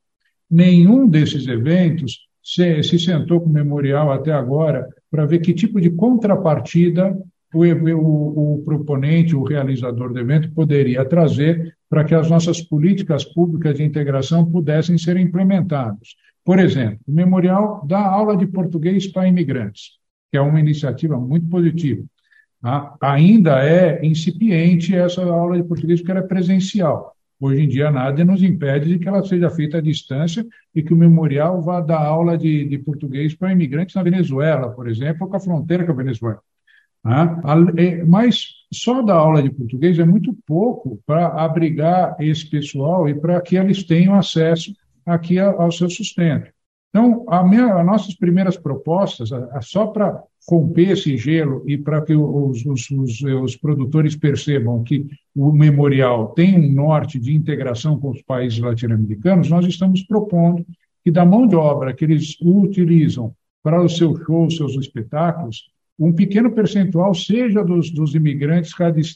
Nenhum 0.50 1.08
desses 1.08 1.48
eventos 1.48 2.28
se, 2.44 2.82
se 2.84 3.00
sentou 3.00 3.42
com 3.42 3.50
o 3.50 3.54
memorial 3.54 4.12
até 4.12 4.32
agora 4.32 4.88
para 5.12 5.26
ver 5.26 5.40
que 5.40 5.54
tipo 5.54 5.82
de 5.82 5.90
contrapartida 5.90 7.18
o, 7.54 7.64
o, 7.64 8.54
o 8.56 8.64
proponente, 8.64 9.36
o 9.36 9.44
realizador 9.44 10.14
do 10.14 10.20
evento 10.20 10.52
poderia 10.52 11.04
trazer 11.06 11.76
para 11.90 12.04
que 12.04 12.14
as 12.14 12.30
nossas 12.30 12.62
políticas 12.62 13.24
públicas 13.24 13.76
de 13.76 13.84
integração 13.84 14.46
pudessem 14.46 14.98
ser 14.98 15.18
implementadas. 15.18 16.16
Por 16.48 16.60
exemplo, 16.60 17.00
o 17.06 17.12
Memorial 17.12 17.86
dá 17.86 18.00
aula 18.00 18.38
de 18.38 18.48
português 18.48 19.06
para 19.06 19.28
imigrantes, 19.28 20.00
que 20.32 20.38
é 20.38 20.42
uma 20.42 20.62
iniciativa 20.62 21.20
muito 21.20 21.46
positiva. 21.50 22.02
Ah, 22.64 22.96
ainda 23.02 23.62
é 23.62 24.00
incipiente 24.06 24.96
essa 24.96 25.26
aula 25.26 25.58
de 25.58 25.68
português 25.68 26.00
porque 26.00 26.12
ela 26.12 26.22
é 26.22 26.24
presencial. 26.24 27.14
Hoje 27.38 27.64
em 27.64 27.68
dia, 27.68 27.92
nada 27.92 28.24
nos 28.24 28.42
impede 28.42 28.88
de 28.88 28.98
que 28.98 29.10
ela 29.10 29.26
seja 29.26 29.50
feita 29.50 29.80
à 29.80 29.82
distância 29.82 30.46
e 30.74 30.82
que 30.82 30.94
o 30.94 30.98
memorial 30.98 31.62
vá 31.62 31.82
dar 31.82 32.00
aula 32.00 32.38
de, 32.38 32.64
de 32.64 32.78
português 32.78 33.36
para 33.36 33.52
imigrantes 33.52 33.94
na 33.94 34.02
Venezuela, 34.02 34.70
por 34.70 34.88
exemplo, 34.88 35.26
ou 35.26 35.30
com 35.30 35.36
a 35.36 35.42
fronteira 35.42 35.86
com 35.86 35.92
a 35.92 35.96
Venezuela. 35.96 36.40
Ah, 37.04 37.42
mas 38.08 38.54
só 38.72 39.02
dar 39.02 39.16
aula 39.16 39.44
de 39.44 39.50
português 39.50 40.00
é 40.00 40.06
muito 40.06 40.34
pouco 40.46 40.98
para 41.06 41.28
abrigar 41.28 42.16
esse 42.22 42.50
pessoal 42.50 43.10
e 43.10 43.14
para 43.14 43.42
que 43.42 43.58
eles 43.58 43.84
tenham 43.84 44.16
acesso 44.16 44.72
aqui 45.08 45.40
ao 45.40 45.72
seu 45.72 45.90
sustento. 45.90 46.52
Então, 46.90 47.26
a 47.30 47.44
minha, 47.44 47.76
as 47.76 47.86
nossas 47.86 48.16
primeiras 48.16 48.58
propostas, 48.58 49.30
só 49.62 49.88
para 49.88 50.22
romper 50.50 50.92
esse 50.92 51.18
gelo 51.18 51.64
e 51.68 51.78
para 51.78 52.02
que 52.02 52.14
os, 52.14 52.66
os, 52.66 52.90
os, 52.90 53.22
os, 53.22 53.56
produtores 53.56 54.16
percebam 54.16 54.84
que 54.84 55.06
o 55.36 55.52
memorial 55.52 56.30
tem 56.30 56.58
um 56.58 56.72
norte 56.72 57.20
de 57.20 57.34
integração 57.34 58.00
com 58.00 58.10
os 58.10 58.22
países 58.22 58.60
latino-americanos, 58.60 59.50
nós 59.50 59.66
estamos 59.66 60.04
propondo 60.04 60.66
que 61.04 61.12
da 61.12 61.26
mão 61.26 61.48
de 61.48 61.56
obra 61.56 61.94
que 61.94 62.06
eles 62.06 62.38
utilizam 62.42 63.34
para 63.62 63.84
os 63.84 63.98
seus 63.98 64.20
shows, 64.26 64.56
seus 64.56 64.76
espetáculos, 64.76 65.70
um 66.00 66.14
pequeno 66.14 66.52
percentual 66.52 67.14
seja 67.14 67.64
dos, 67.64 67.90
dos 67.92 68.14
imigrantes 68.14 68.72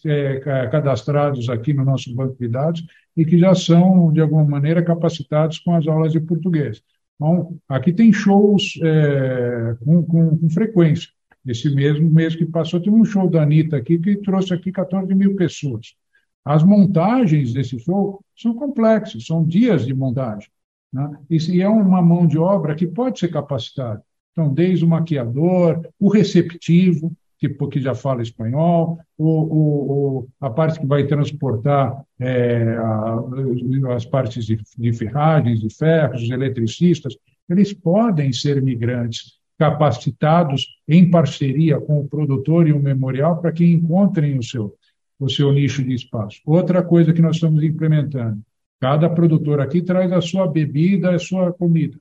é, 0.05 0.39
cadastrados 0.69 1.47
aqui 1.49 1.73
no 1.73 1.85
nosso 1.85 2.13
banco 2.15 2.35
de 2.39 2.47
dados 2.47 2.83
e 3.15 3.23
que 3.23 3.37
já 3.37 3.53
são, 3.53 4.11
de 4.11 4.19
alguma 4.19 4.43
maneira, 4.43 4.83
capacitados 4.83 5.59
com 5.59 5.75
as 5.75 5.87
aulas 5.87 6.11
de 6.11 6.19
português. 6.19 6.81
Então, 7.15 7.55
aqui 7.69 7.93
tem 7.93 8.11
shows 8.11 8.79
é, 8.81 9.75
com, 9.85 10.03
com, 10.03 10.37
com, 10.37 10.49
frequência. 10.49 11.09
Esse 11.45 11.73
mesmo 11.73 12.09
mês 12.09 12.35
que 12.35 12.45
passou, 12.45 12.79
teve 12.79 12.95
um 12.95 13.05
show 13.05 13.29
da 13.29 13.43
Anitta 13.43 13.77
aqui 13.77 13.99
que 13.99 14.17
trouxe 14.17 14.53
aqui 14.53 14.71
14 14.71 15.13
mil 15.13 15.35
pessoas. 15.35 15.95
As 16.43 16.63
montagens 16.63 17.53
desse 17.53 17.77
show 17.79 18.23
são 18.35 18.55
complexas, 18.55 19.25
são 19.25 19.45
dias 19.45 19.85
de 19.85 19.93
montagem. 19.93 20.49
Né? 20.91 21.15
E 21.29 21.61
é 21.61 21.69
uma 21.69 22.01
mão 22.01 22.25
de 22.25 22.39
obra 22.39 22.75
que 22.75 22.87
pode 22.87 23.19
ser 23.19 23.27
capacitada. 23.29 24.03
Então, 24.31 24.53
desde 24.53 24.85
o 24.85 24.87
maquiador, 24.87 25.81
o 25.99 26.09
receptivo, 26.09 27.11
que, 27.37 27.49
que 27.49 27.81
já 27.81 27.95
fala 27.95 28.21
espanhol, 28.21 28.99
o, 29.17 30.27
a 30.39 30.49
parte 30.49 30.79
que 30.79 30.85
vai 30.85 31.07
transportar 31.07 32.03
é, 32.19 32.75
a, 32.77 33.95
as 33.95 34.05
partes 34.05 34.45
de, 34.45 34.59
de 34.77 34.93
ferragens, 34.93 35.59
de 35.59 35.73
ferros, 35.73 36.21
os 36.21 36.29
eletricistas, 36.29 37.17
eles 37.49 37.73
podem 37.73 38.31
ser 38.31 38.61
migrantes 38.61 39.39
capacitados 39.57 40.67
em 40.87 41.09
parceria 41.09 41.79
com 41.79 41.99
o 41.99 42.07
produtor 42.07 42.67
e 42.67 42.73
o 42.73 42.79
memorial 42.79 43.41
para 43.41 43.51
que 43.51 43.65
encontrem 43.65 44.37
o 44.37 44.43
seu, 44.43 44.75
o 45.19 45.29
seu 45.29 45.51
nicho 45.51 45.83
de 45.83 45.93
espaço. 45.93 46.41
Outra 46.45 46.81
coisa 46.83 47.13
que 47.13 47.21
nós 47.21 47.35
estamos 47.35 47.63
implementando, 47.63 48.41
cada 48.79 49.09
produtor 49.09 49.59
aqui 49.59 49.81
traz 49.81 50.11
a 50.11 50.21
sua 50.21 50.47
bebida, 50.47 51.13
a 51.13 51.19
sua 51.19 51.51
comida. 51.53 51.97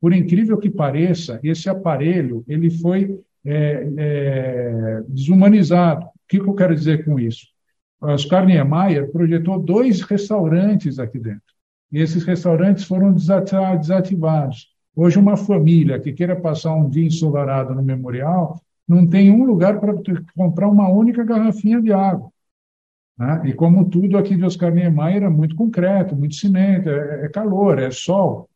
Por 0.00 0.12
incrível 0.12 0.58
que 0.58 0.70
pareça, 0.70 1.40
esse 1.42 1.68
aparelho 1.68 2.44
ele 2.46 2.70
foi 2.70 3.20
é, 3.44 3.88
é, 3.96 5.02
desumanizado. 5.08 6.06
O 6.06 6.10
que, 6.28 6.38
eu 6.38 6.54
quero 6.54 6.74
dizer 6.74 7.04
com 7.04 7.18
isso? 7.18 7.46
Oscar 8.00 8.46
Niemeyer 8.46 9.10
projetou 9.10 9.58
dois 9.58 10.02
restaurantes 10.02 10.98
aqui 10.98 11.18
dentro. 11.18 11.42
E 11.90 12.00
esses 12.00 12.22
restaurantes 12.24 12.84
foram 12.84 13.12
desativados. 13.12 14.68
Hoje, 14.94 15.18
uma 15.18 15.36
família 15.36 15.98
que 15.98 16.12
queira 16.12 16.36
passar 16.36 16.74
um 16.74 16.88
dia 16.88 17.06
ensolarado 17.06 17.74
no 17.74 17.82
memorial 17.82 18.60
não 18.86 19.06
tem 19.06 19.30
um 19.30 19.44
lugar 19.44 19.80
para 19.80 19.94
comprar 20.36 20.68
uma 20.68 20.88
única 20.88 21.24
garrafinha 21.24 21.80
de 21.80 21.92
água. 21.92 22.30
Né? 23.18 23.42
E 23.46 23.52
como 23.52 23.88
tudo 23.88 24.16
aqui 24.16 24.36
de 24.36 24.44
Oscar 24.44 24.72
Niemeyer 24.72 25.24
é 25.24 25.28
muito 25.28 25.56
concreto, 25.56 26.14
muito 26.16 26.36
cimento, 26.36 26.88
é, 26.88 27.26
é 27.26 27.28
calor, 27.28 27.78
é 27.78 27.90
sol. 27.90 28.48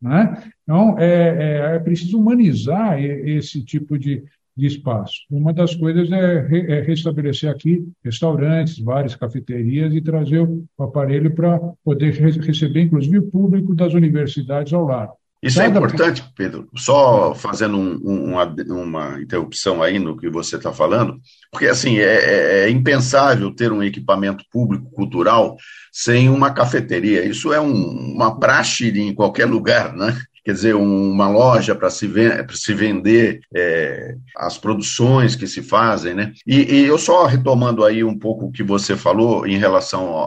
Né? 0.00 0.50
Então, 0.62 0.98
é, 0.98 1.06
é, 1.06 1.76
é, 1.76 1.78
preciso 1.80 2.18
humanizar 2.18 3.00
esse 3.02 3.64
tipo 3.64 3.98
de, 3.98 4.22
de 4.56 4.66
espaço. 4.66 5.22
Uma 5.30 5.52
das 5.52 5.74
coisas 5.74 6.10
é, 6.10 6.40
re, 6.40 6.72
é 6.72 6.80
restabelecer 6.80 7.50
aqui 7.50 7.86
restaurantes, 8.04 8.78
bares, 8.78 9.16
cafeterias 9.16 9.94
e 9.94 10.00
trazer 10.00 10.40
o 10.40 10.66
aparelho 10.78 11.34
para 11.34 11.58
poder 11.84 12.12
receber, 12.12 12.82
inclusive, 12.82 13.18
o 13.18 13.30
público 13.30 13.74
das 13.74 13.94
universidades 13.94 14.72
ao 14.72 14.84
lado. 14.84 15.12
Isso 15.42 15.60
é 15.60 15.66
importante, 15.66 16.24
Pedro. 16.36 16.68
Só 16.76 17.32
fazendo 17.34 17.78
um, 17.78 18.32
uma, 18.32 18.44
uma 18.44 19.22
interrupção 19.22 19.82
aí 19.82 19.98
no 19.98 20.16
que 20.16 20.28
você 20.28 20.56
está 20.56 20.72
falando, 20.72 21.20
porque 21.52 21.66
assim 21.66 21.98
é, 21.98 22.02
é, 22.02 22.60
é, 22.64 22.70
impensável 22.70 23.54
ter 23.54 23.70
um 23.70 23.82
equipamento 23.82 24.44
público 24.50 24.90
cultural 24.90 25.56
sem 25.92 26.28
uma 26.28 26.52
cafeteria. 26.52 27.24
Isso 27.24 27.52
é 27.52 27.60
um, 27.60 28.14
uma 28.14 28.38
praxe 28.38 28.88
em 28.88 29.14
qualquer 29.14 29.46
lugar, 29.46 29.94
né? 29.94 30.16
quer 30.48 30.54
dizer, 30.54 30.74
uma 30.74 31.28
loja 31.28 31.74
para 31.74 31.90
se, 31.90 32.10
se, 32.54 32.72
vender 32.72 33.40
é, 33.54 34.14
as 34.34 34.56
produções 34.56 35.36
que 35.36 35.46
se 35.46 35.62
fazem, 35.62 36.14
né? 36.14 36.32
E, 36.46 36.76
e, 36.76 36.84
eu 36.86 36.96
só 36.96 37.26
retomando 37.26 37.84
aí 37.84 38.02
um 38.02 38.18
pouco 38.18 38.46
o 38.46 38.50
que 38.50 38.62
você 38.62 38.96
falou 38.96 39.46
em 39.46 39.58
relação 39.58 40.26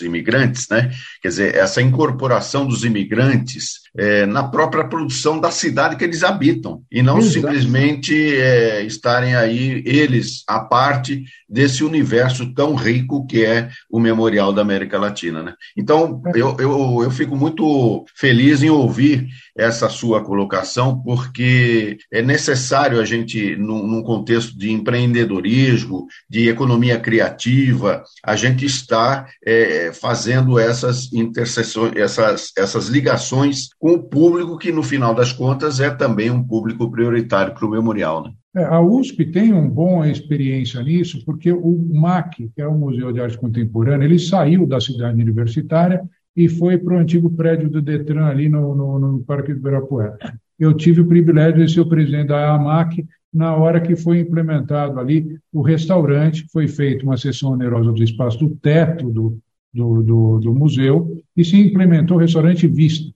imigrantes, 0.00 0.68
né? 0.68 0.90
Quer 1.20 1.28
dizer, 1.28 1.54
essa 1.56 1.82
incorporação 1.82 2.66
dos 2.66 2.84
imigrantes 2.84 3.80
é, 3.96 4.24
na 4.26 4.44
própria 4.44 4.84
produção 4.84 5.40
da 5.40 5.50
cidade 5.50 5.96
que 5.96 6.04
eles 6.04 6.22
habitam 6.22 6.82
e 6.90 7.02
não 7.02 7.18
Exato. 7.18 7.32
simplesmente 7.32 8.14
é, 8.36 8.82
estarem 8.82 9.34
aí 9.34 9.82
eles 9.84 10.44
à 10.46 10.60
parte 10.60 11.24
desse 11.48 11.82
universo 11.82 12.54
tão 12.54 12.74
rico 12.74 13.26
que 13.26 13.44
é 13.44 13.68
o 13.90 13.98
Memorial 13.98 14.52
da 14.52 14.62
América 14.62 14.98
Latina, 14.98 15.42
né? 15.42 15.54
Então, 15.76 16.22
eu, 16.34 16.56
eu, 16.60 17.00
eu 17.02 17.10
fico 17.10 17.36
muito 17.36 18.04
feliz 18.14 18.62
em 18.62 18.70
ouvir 18.70 19.26
essa 19.56 19.88
sua 19.88 20.22
colocação, 20.22 21.02
porque 21.02 21.98
é 22.12 22.22
necessário 22.22 23.00
a 23.00 23.04
gente, 23.04 23.56
num, 23.56 23.86
num 23.86 24.02
contexto 24.02 24.56
de 24.56 24.70
empreendedorismo, 24.70 26.06
de 26.28 26.48
economia 26.48 26.98
criativa, 26.98 28.02
a 28.24 28.36
gente 28.36 28.64
estar 28.64 29.28
é, 29.44 29.79
fazendo 29.92 30.58
essas 30.58 31.12
interseções, 31.12 31.92
essas, 31.96 32.52
essas 32.56 32.88
ligações 32.88 33.68
com 33.78 33.92
o 33.92 34.02
público 34.02 34.58
que, 34.58 34.70
no 34.70 34.82
final 34.82 35.14
das 35.14 35.32
contas, 35.32 35.80
é 35.80 35.90
também 35.90 36.30
um 36.30 36.42
público 36.42 36.90
prioritário 36.90 37.54
para 37.54 37.66
o 37.66 37.70
memorial. 37.70 38.24
Né? 38.24 38.30
É, 38.56 38.64
a 38.64 38.80
USP 38.80 39.26
tem 39.26 39.52
uma 39.52 39.68
boa 39.68 40.08
experiência 40.08 40.82
nisso, 40.82 41.24
porque 41.24 41.52
o 41.52 41.88
MAC, 41.92 42.50
que 42.54 42.60
é 42.60 42.66
o 42.66 42.74
Museu 42.74 43.12
de 43.12 43.20
Arte 43.20 43.38
Contemporânea, 43.38 44.04
ele 44.04 44.18
saiu 44.18 44.66
da 44.66 44.80
cidade 44.80 45.20
universitária 45.22 46.02
e 46.36 46.48
foi 46.48 46.76
para 46.76 46.94
o 46.94 46.98
antigo 46.98 47.30
prédio 47.30 47.70
do 47.70 47.80
Detran, 47.80 48.26
ali 48.26 48.48
no, 48.48 48.74
no, 48.74 48.98
no 48.98 49.20
Parque 49.20 49.52
do 49.52 49.60
Ibirapuera. 49.60 50.16
Eu 50.58 50.74
tive 50.74 51.00
o 51.00 51.06
privilégio 51.06 51.64
de 51.64 51.72
ser 51.72 51.80
o 51.80 51.88
presidente 51.88 52.28
da 52.28 52.54
AMAC 52.54 53.06
na 53.32 53.54
hora 53.54 53.80
que 53.80 53.94
foi 53.94 54.18
implementado 54.18 54.98
ali 54.98 55.38
o 55.52 55.62
restaurante, 55.62 56.46
foi 56.52 56.66
feita 56.66 57.04
uma 57.04 57.16
sessão 57.16 57.52
onerosa 57.52 57.92
do 57.92 58.02
espaço 58.02 58.38
do 58.38 58.50
teto 58.56 59.08
do, 59.08 59.38
do, 59.72 60.02
do, 60.02 60.38
do 60.40 60.54
museu 60.54 61.22
e 61.36 61.44
se 61.44 61.56
implementou 61.56 62.16
o 62.16 62.20
restaurante 62.20 62.66
Vista. 62.66 63.12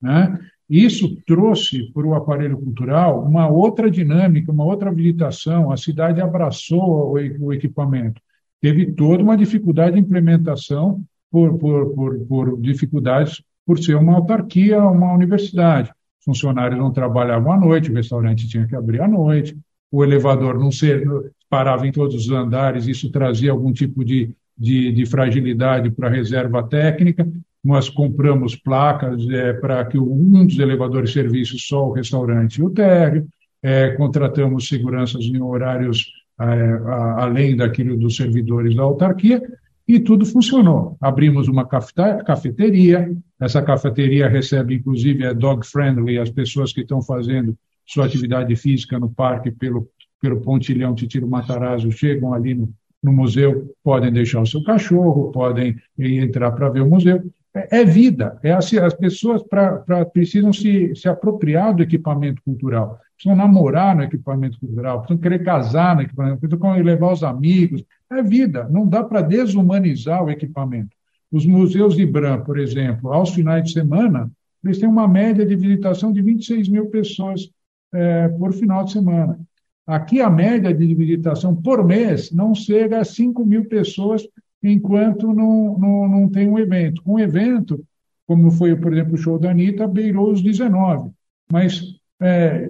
Né? 0.00 0.38
Isso 0.68 1.16
trouxe 1.26 1.92
para 1.92 2.06
o 2.06 2.14
aparelho 2.14 2.58
cultural 2.58 3.24
uma 3.24 3.48
outra 3.48 3.90
dinâmica, 3.90 4.50
uma 4.50 4.64
outra 4.64 4.90
habilitação. 4.90 5.70
A 5.70 5.76
cidade 5.76 6.20
abraçou 6.20 7.12
o 7.12 7.52
equipamento. 7.52 8.20
Teve 8.60 8.92
toda 8.92 9.22
uma 9.22 9.36
dificuldade 9.36 9.96
de 9.96 10.00
implementação 10.00 11.02
por, 11.30 11.58
por, 11.58 11.94
por, 11.94 12.18
por 12.26 12.60
dificuldades 12.60 13.42
por 13.66 13.78
ser 13.78 13.96
uma 13.96 14.14
autarquia, 14.14 14.82
uma 14.82 15.12
universidade. 15.12 15.90
Os 16.20 16.24
funcionários 16.24 16.78
não 16.78 16.92
trabalhavam 16.92 17.52
à 17.52 17.58
noite, 17.58 17.90
o 17.90 17.94
restaurante 17.94 18.48
tinha 18.48 18.66
que 18.66 18.76
abrir 18.76 19.00
à 19.00 19.08
noite, 19.08 19.56
o 19.90 20.04
elevador 20.04 20.58
não 20.58 20.70
ser, 20.70 21.04
parava 21.48 21.86
em 21.86 21.92
todos 21.92 22.14
os 22.14 22.30
andares, 22.30 22.86
isso 22.86 23.10
trazia 23.10 23.50
algum 23.50 23.72
tipo 23.72 24.04
de, 24.04 24.34
de, 24.56 24.92
de 24.92 25.06
fragilidade 25.06 25.90
para 25.90 26.08
reserva 26.08 26.62
técnica. 26.62 27.26
Nós 27.64 27.88
compramos 27.88 28.56
placas 28.56 29.28
é, 29.30 29.52
para 29.52 29.84
que 29.84 29.98
um 29.98 30.46
dos 30.46 30.58
elevadores 30.58 31.12
servisse 31.12 31.58
só 31.58 31.88
o 31.88 31.92
restaurante 31.92 32.56
e 32.56 32.62
o 32.62 32.70
térreo, 32.70 33.26
é, 33.62 33.90
contratamos 33.90 34.66
seguranças 34.66 35.24
em 35.24 35.40
horários 35.40 36.04
é, 36.40 36.44
a, 36.44 37.22
além 37.22 37.54
daquilo 37.56 37.96
dos 37.96 38.16
servidores 38.16 38.74
da 38.74 38.82
autarquia, 38.82 39.40
e 39.86 40.00
tudo 40.00 40.24
funcionou. 40.24 40.96
Abrimos 41.00 41.48
uma 41.48 41.66
cafeteria, 41.66 43.12
essa 43.40 43.60
cafeteria 43.62 44.28
recebe, 44.28 44.76
inclusive, 44.76 45.24
é 45.24 45.34
dog-friendly, 45.34 46.18
as 46.18 46.30
pessoas 46.30 46.72
que 46.72 46.80
estão 46.80 47.02
fazendo 47.02 47.56
sua 47.84 48.06
atividade 48.06 48.54
física 48.56 48.98
no 48.98 49.10
parque 49.10 49.50
pelo, 49.50 49.88
pelo 50.20 50.40
pontilhão 50.40 50.94
Titiro 50.94 51.28
Matarazzo 51.28 51.90
chegam 51.90 52.32
ali 52.32 52.54
no, 52.54 52.72
no 53.02 53.12
museu, 53.12 53.74
podem 53.82 54.12
deixar 54.12 54.40
o 54.40 54.46
seu 54.46 54.62
cachorro, 54.62 55.32
podem 55.32 55.76
entrar 55.98 56.52
para 56.52 56.68
ver 56.68 56.80
o 56.80 56.88
museu. 56.88 57.22
É, 57.54 57.80
é 57.80 57.84
vida. 57.84 58.38
É 58.42 58.52
assim, 58.52 58.78
as 58.78 58.94
pessoas 58.94 59.42
pra, 59.42 59.78
pra, 59.78 60.04
precisam 60.04 60.52
se, 60.52 60.94
se 60.94 61.08
apropriar 61.08 61.74
do 61.74 61.82
equipamento 61.82 62.40
cultural, 62.42 62.98
precisam 63.16 63.36
namorar 63.36 63.96
no 63.96 64.02
equipamento 64.02 64.58
cultural, 64.58 65.00
precisam 65.00 65.20
querer 65.20 65.44
casar 65.44 65.96
no 65.96 66.02
equipamento, 66.02 66.40
precisam 66.40 66.82
levar 66.82 67.12
os 67.12 67.22
amigos. 67.22 67.84
É 68.10 68.22
vida. 68.22 68.68
Não 68.70 68.86
dá 68.86 69.02
para 69.02 69.22
desumanizar 69.22 70.22
o 70.22 70.30
equipamento. 70.30 70.96
Os 71.30 71.46
museus 71.46 71.96
de 71.96 72.02
Ibram, 72.02 72.44
por 72.44 72.58
exemplo, 72.58 73.12
aos 73.12 73.30
finais 73.30 73.64
de 73.64 73.72
semana, 73.72 74.30
eles 74.62 74.78
têm 74.78 74.88
uma 74.88 75.08
média 75.08 75.44
de 75.44 75.56
visitação 75.56 76.12
de 76.12 76.22
26 76.22 76.68
mil 76.68 76.86
pessoas 76.86 77.50
é, 77.92 78.28
por 78.28 78.52
final 78.52 78.84
de 78.84 78.92
semana. 78.92 79.38
Aqui 79.86 80.20
a 80.20 80.30
média 80.30 80.72
de 80.72 80.94
visitação 80.94 81.54
por 81.54 81.84
mês 81.84 82.30
não 82.30 82.54
chega 82.54 83.00
a 83.00 83.04
5 83.04 83.44
mil 83.44 83.64
pessoas 83.64 84.26
enquanto 84.62 85.32
não, 85.32 85.76
não, 85.78 86.08
não 86.08 86.28
tem 86.28 86.48
um 86.48 86.58
evento. 86.58 87.02
Um 87.04 87.18
evento, 87.18 87.84
como 88.26 88.50
foi, 88.50 88.76
por 88.76 88.92
exemplo, 88.92 89.14
o 89.14 89.18
show 89.18 89.38
da 89.38 89.50
Anitta, 89.50 89.86
beirou 89.88 90.30
os 90.30 90.40
19. 90.40 91.10
Mas. 91.50 91.82
É, 92.20 92.68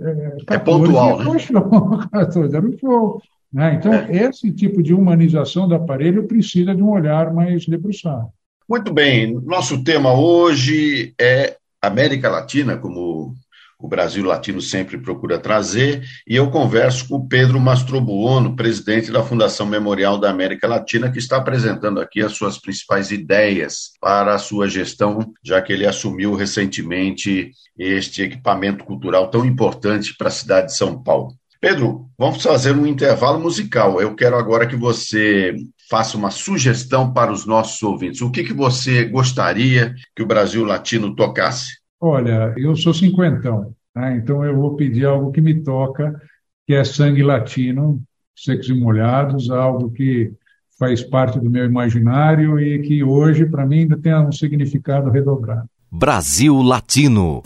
é, 0.49 0.55
é 0.55 0.59
pontual, 0.59 1.19
né? 1.19 1.39
Show, 1.39 1.61
14 2.11 2.57
era 2.57 2.67
o 2.67 2.79
show. 2.79 3.23
Né? 3.53 3.75
Então, 3.75 3.93
é. 3.93 4.25
esse 4.29 4.51
tipo 4.51 4.83
de 4.83 4.95
humanização 4.95 5.69
do 5.69 5.75
aparelho 5.75 6.27
precisa 6.27 6.75
de 6.75 6.83
um 6.83 6.91
olhar 6.91 7.35
mais 7.35 7.67
debruçado. 7.67 8.29
Muito 8.67 8.95
bem. 8.95 9.35
Nosso 9.45 9.85
tema 9.85 10.15
hoje 10.15 11.13
é 11.21 11.57
América 11.83 12.31
Latina, 12.31 12.79
como 12.79 13.35
o 13.83 13.89
Brasil 13.89 14.25
Latino 14.25 14.61
sempre 14.61 14.97
procura 14.97 15.39
trazer, 15.39 16.05
e 16.27 16.37
eu 16.37 16.51
converso 16.51 17.09
com 17.09 17.17
o 17.17 17.27
Pedro 17.27 17.59
Mastrobuono, 17.59 18.55
presidente 18.55 19.11
da 19.11 19.25
Fundação 19.25 19.67
Memorial 19.67 20.19
da 20.19 20.31
América 20.31 20.69
Latina, 20.69 21.11
que 21.11 21.19
está 21.19 21.39
apresentando 21.39 22.01
aqui 22.01 22.23
as 22.23 22.33
suas 22.33 22.59
principais 22.59 23.11
ideias 23.11 23.91
para 24.01 24.35
a 24.35 24.39
sua 24.39 24.69
gestão, 24.69 25.33
já 25.45 25.61
que 25.61 25.73
ele 25.73 25.87
assumiu 25.87 26.35
recentemente 26.35 27.51
este 27.77 28.23
equipamento 28.23 28.85
cultural 28.85 29.29
tão 29.29 29.45
importante 29.45 30.15
para 30.17 30.29
a 30.29 30.31
cidade 30.31 30.69
de 30.69 30.77
São 30.77 31.03
Paulo. 31.03 31.35
Pedro, 31.61 32.09
vamos 32.19 32.43
fazer 32.43 32.77
um 32.77 32.87
intervalo 32.87 33.41
musical. 33.41 34.01
Eu 34.01 34.17
quero 34.17 34.37
agora 34.37 34.67
que 34.67 34.75
você 34.75 35.55
faça 35.89 36.17
uma 36.17 36.31
sugestão 36.31 37.13
para 37.13 37.33
os 37.33 37.47
nossos 37.47 37.83
ouvintes. 37.83 38.21
O 38.21 38.31
que, 38.31 38.43
que 38.43 38.53
você 38.53 39.05
gostaria 39.05 39.95
que 40.15 40.23
o 40.23 40.27
Brasil 40.27 40.65
Latino 40.65 41.15
tocasse? 41.15 41.82
Olha, 42.05 42.53
eu 42.57 42.75
sou 42.75 42.93
cinquentão, 42.93 43.73
né? 43.95 44.17
então 44.17 44.45
eu 44.45 44.57
vou 44.57 44.75
pedir 44.75 45.07
algo 45.07 45.31
que 45.31 45.41
me 45.41 45.63
toca, 45.63 46.21
que 46.67 46.75
é 46.75 46.83
sangue 46.83 47.23
latino, 47.23 48.03
secos 48.35 48.69
e 48.69 48.75
molhados, 48.75 49.49
algo 49.51 49.89
que 49.89 50.33
faz 50.77 51.01
parte 51.01 51.39
do 51.39 51.49
meu 51.49 51.65
imaginário 51.65 52.59
e 52.59 52.81
que 52.81 53.05
hoje, 53.05 53.47
para 53.47 53.65
mim, 53.65 53.83
ainda 53.83 53.97
tem 53.97 54.13
um 54.17 54.33
significado 54.33 55.11
redobrado. 55.11 55.69
Brasil 55.93 56.61
Latino. 56.61 57.41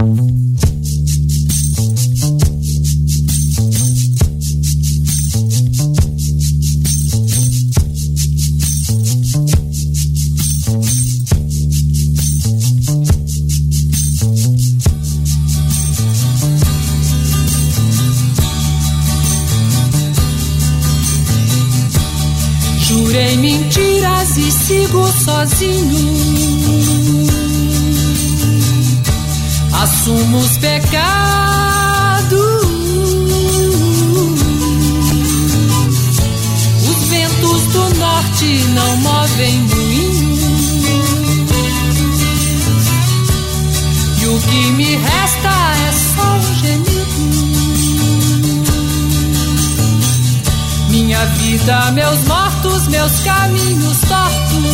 Minha 51.16 51.26
vida, 51.37 51.92
meus 51.92 52.24
mortos, 52.24 52.88
meus 52.88 53.20
caminhos 53.20 53.96
tortos. 54.00 54.66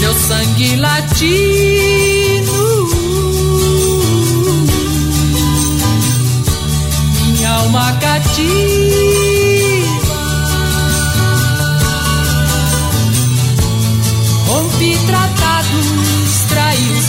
Meu 0.00 0.12
sangue 0.12 0.74
latino. 0.74 1.30
Minha 7.14 7.50
alma 7.52 7.92
cativa. 8.00 8.40
Rompi 14.48 14.98
tratados, 15.06 15.86
traí 16.48 16.92
os 16.98 17.08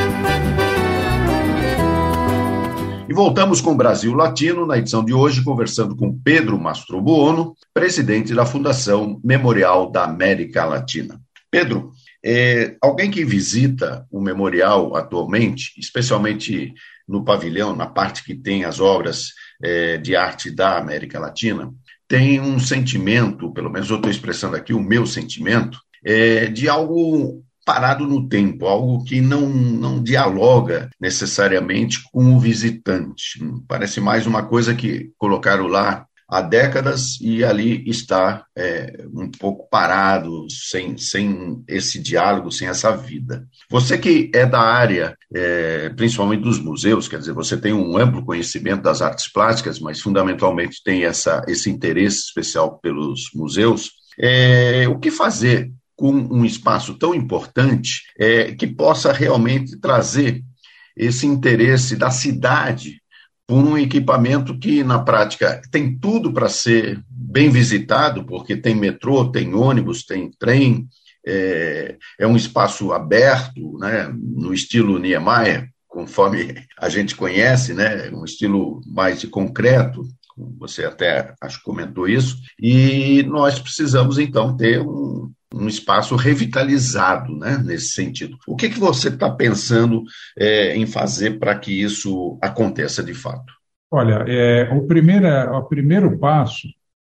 E 3.11 3.13
voltamos 3.13 3.59
com 3.59 3.71
o 3.71 3.75
Brasil 3.75 4.13
Latino 4.13 4.65
na 4.65 4.77
edição 4.77 5.03
de 5.03 5.13
hoje, 5.13 5.43
conversando 5.43 5.97
com 5.97 6.17
Pedro 6.17 6.57
Mastrobuono, 6.57 7.57
presidente 7.73 8.33
da 8.33 8.45
Fundação 8.45 9.19
Memorial 9.21 9.91
da 9.91 10.05
América 10.05 10.63
Latina. 10.63 11.19
Pedro, 11.51 11.91
é, 12.23 12.77
alguém 12.81 13.11
que 13.11 13.25
visita 13.25 14.07
o 14.09 14.21
memorial 14.21 14.95
atualmente, 14.95 15.73
especialmente 15.77 16.73
no 17.05 17.25
pavilhão, 17.25 17.75
na 17.75 17.85
parte 17.85 18.23
que 18.23 18.33
tem 18.33 18.63
as 18.63 18.79
obras 18.79 19.33
é, 19.61 19.97
de 19.97 20.15
arte 20.15 20.49
da 20.49 20.77
América 20.77 21.19
Latina, 21.19 21.69
tem 22.07 22.39
um 22.39 22.61
sentimento, 22.61 23.51
pelo 23.51 23.69
menos 23.69 23.89
eu 23.89 23.97
estou 23.97 24.09
expressando 24.09 24.55
aqui 24.55 24.73
o 24.73 24.79
meu 24.79 25.05
sentimento, 25.05 25.77
é, 26.01 26.45
de 26.45 26.69
algo 26.69 27.43
parado 27.65 28.07
no 28.07 28.27
tempo, 28.27 28.65
algo 28.65 29.03
que 29.03 29.21
não, 29.21 29.47
não 29.49 30.01
dialoga 30.01 30.89
necessariamente 30.99 31.99
com 32.11 32.35
o 32.35 32.39
visitante. 32.39 33.39
Parece 33.67 33.99
mais 34.01 34.25
uma 34.25 34.43
coisa 34.43 34.73
que 34.73 35.11
colocaram 35.17 35.67
lá 35.67 36.05
há 36.31 36.41
décadas 36.41 37.19
e 37.19 37.43
ali 37.43 37.83
está 37.85 38.45
é, 38.57 39.05
um 39.13 39.29
pouco 39.29 39.67
parado, 39.69 40.47
sem, 40.49 40.97
sem 40.97 41.61
esse 41.67 41.99
diálogo, 41.99 42.49
sem 42.49 42.69
essa 42.69 42.95
vida. 42.95 43.45
Você 43.69 43.97
que 43.97 44.31
é 44.33 44.45
da 44.45 44.61
área, 44.61 45.17
é, 45.35 45.89
principalmente 45.89 46.43
dos 46.43 46.57
museus, 46.57 47.09
quer 47.09 47.19
dizer, 47.19 47.33
você 47.33 47.57
tem 47.57 47.73
um 47.73 47.97
amplo 47.97 48.23
conhecimento 48.23 48.81
das 48.81 49.01
artes 49.01 49.29
plásticas, 49.29 49.77
mas 49.77 49.99
fundamentalmente 49.99 50.81
tem 50.83 51.03
essa, 51.03 51.43
esse 51.49 51.69
interesse 51.69 52.19
especial 52.19 52.79
pelos 52.79 53.29
museus. 53.35 53.91
É, 54.17 54.87
o 54.87 54.97
que 54.99 55.11
fazer 55.11 55.69
com 56.01 56.11
um 56.11 56.43
espaço 56.43 56.95
tão 56.95 57.13
importante 57.13 58.01
é, 58.17 58.53
que 58.55 58.65
possa 58.65 59.13
realmente 59.13 59.79
trazer 59.79 60.43
esse 60.97 61.27
interesse 61.27 61.95
da 61.95 62.09
cidade 62.09 62.99
por 63.45 63.63
um 63.63 63.77
equipamento 63.77 64.57
que, 64.57 64.83
na 64.83 64.97
prática, 64.97 65.61
tem 65.69 65.95
tudo 65.95 66.33
para 66.33 66.49
ser 66.49 66.99
bem 67.07 67.51
visitado, 67.51 68.25
porque 68.25 68.57
tem 68.57 68.73
metrô, 68.73 69.31
tem 69.31 69.53
ônibus, 69.53 70.03
tem 70.03 70.31
trem, 70.39 70.87
é, 71.23 71.97
é 72.17 72.25
um 72.25 72.35
espaço 72.35 72.91
aberto, 72.91 73.77
né, 73.77 74.11
no 74.11 74.55
estilo 74.55 74.97
Niemeyer, 74.97 75.69
conforme 75.87 76.65
a 76.79 76.89
gente 76.89 77.15
conhece, 77.15 77.75
né, 77.75 78.09
um 78.09 78.25
estilo 78.25 78.81
mais 78.87 79.19
de 79.19 79.27
concreto, 79.27 80.01
você 80.57 80.83
até 80.83 81.35
acho 81.39 81.61
comentou 81.61 82.07
isso, 82.07 82.37
e 82.59 83.21
nós 83.27 83.59
precisamos 83.59 84.17
então 84.17 84.57
ter 84.57 84.81
um, 84.81 85.31
um 85.53 85.67
espaço 85.67 86.15
revitalizado 86.15 87.35
né, 87.37 87.57
nesse 87.57 87.89
sentido. 87.89 88.37
O 88.47 88.55
que, 88.55 88.69
que 88.69 88.79
você 88.79 89.09
está 89.09 89.29
pensando 89.29 90.03
é, 90.37 90.75
em 90.75 90.85
fazer 90.85 91.39
para 91.39 91.57
que 91.57 91.71
isso 91.71 92.37
aconteça 92.41 93.03
de 93.03 93.13
fato? 93.13 93.53
Olha, 93.89 94.23
é, 94.27 94.69
o, 94.73 94.87
primeiro, 94.87 95.27
o 95.27 95.63
primeiro 95.63 96.17
passo 96.17 96.67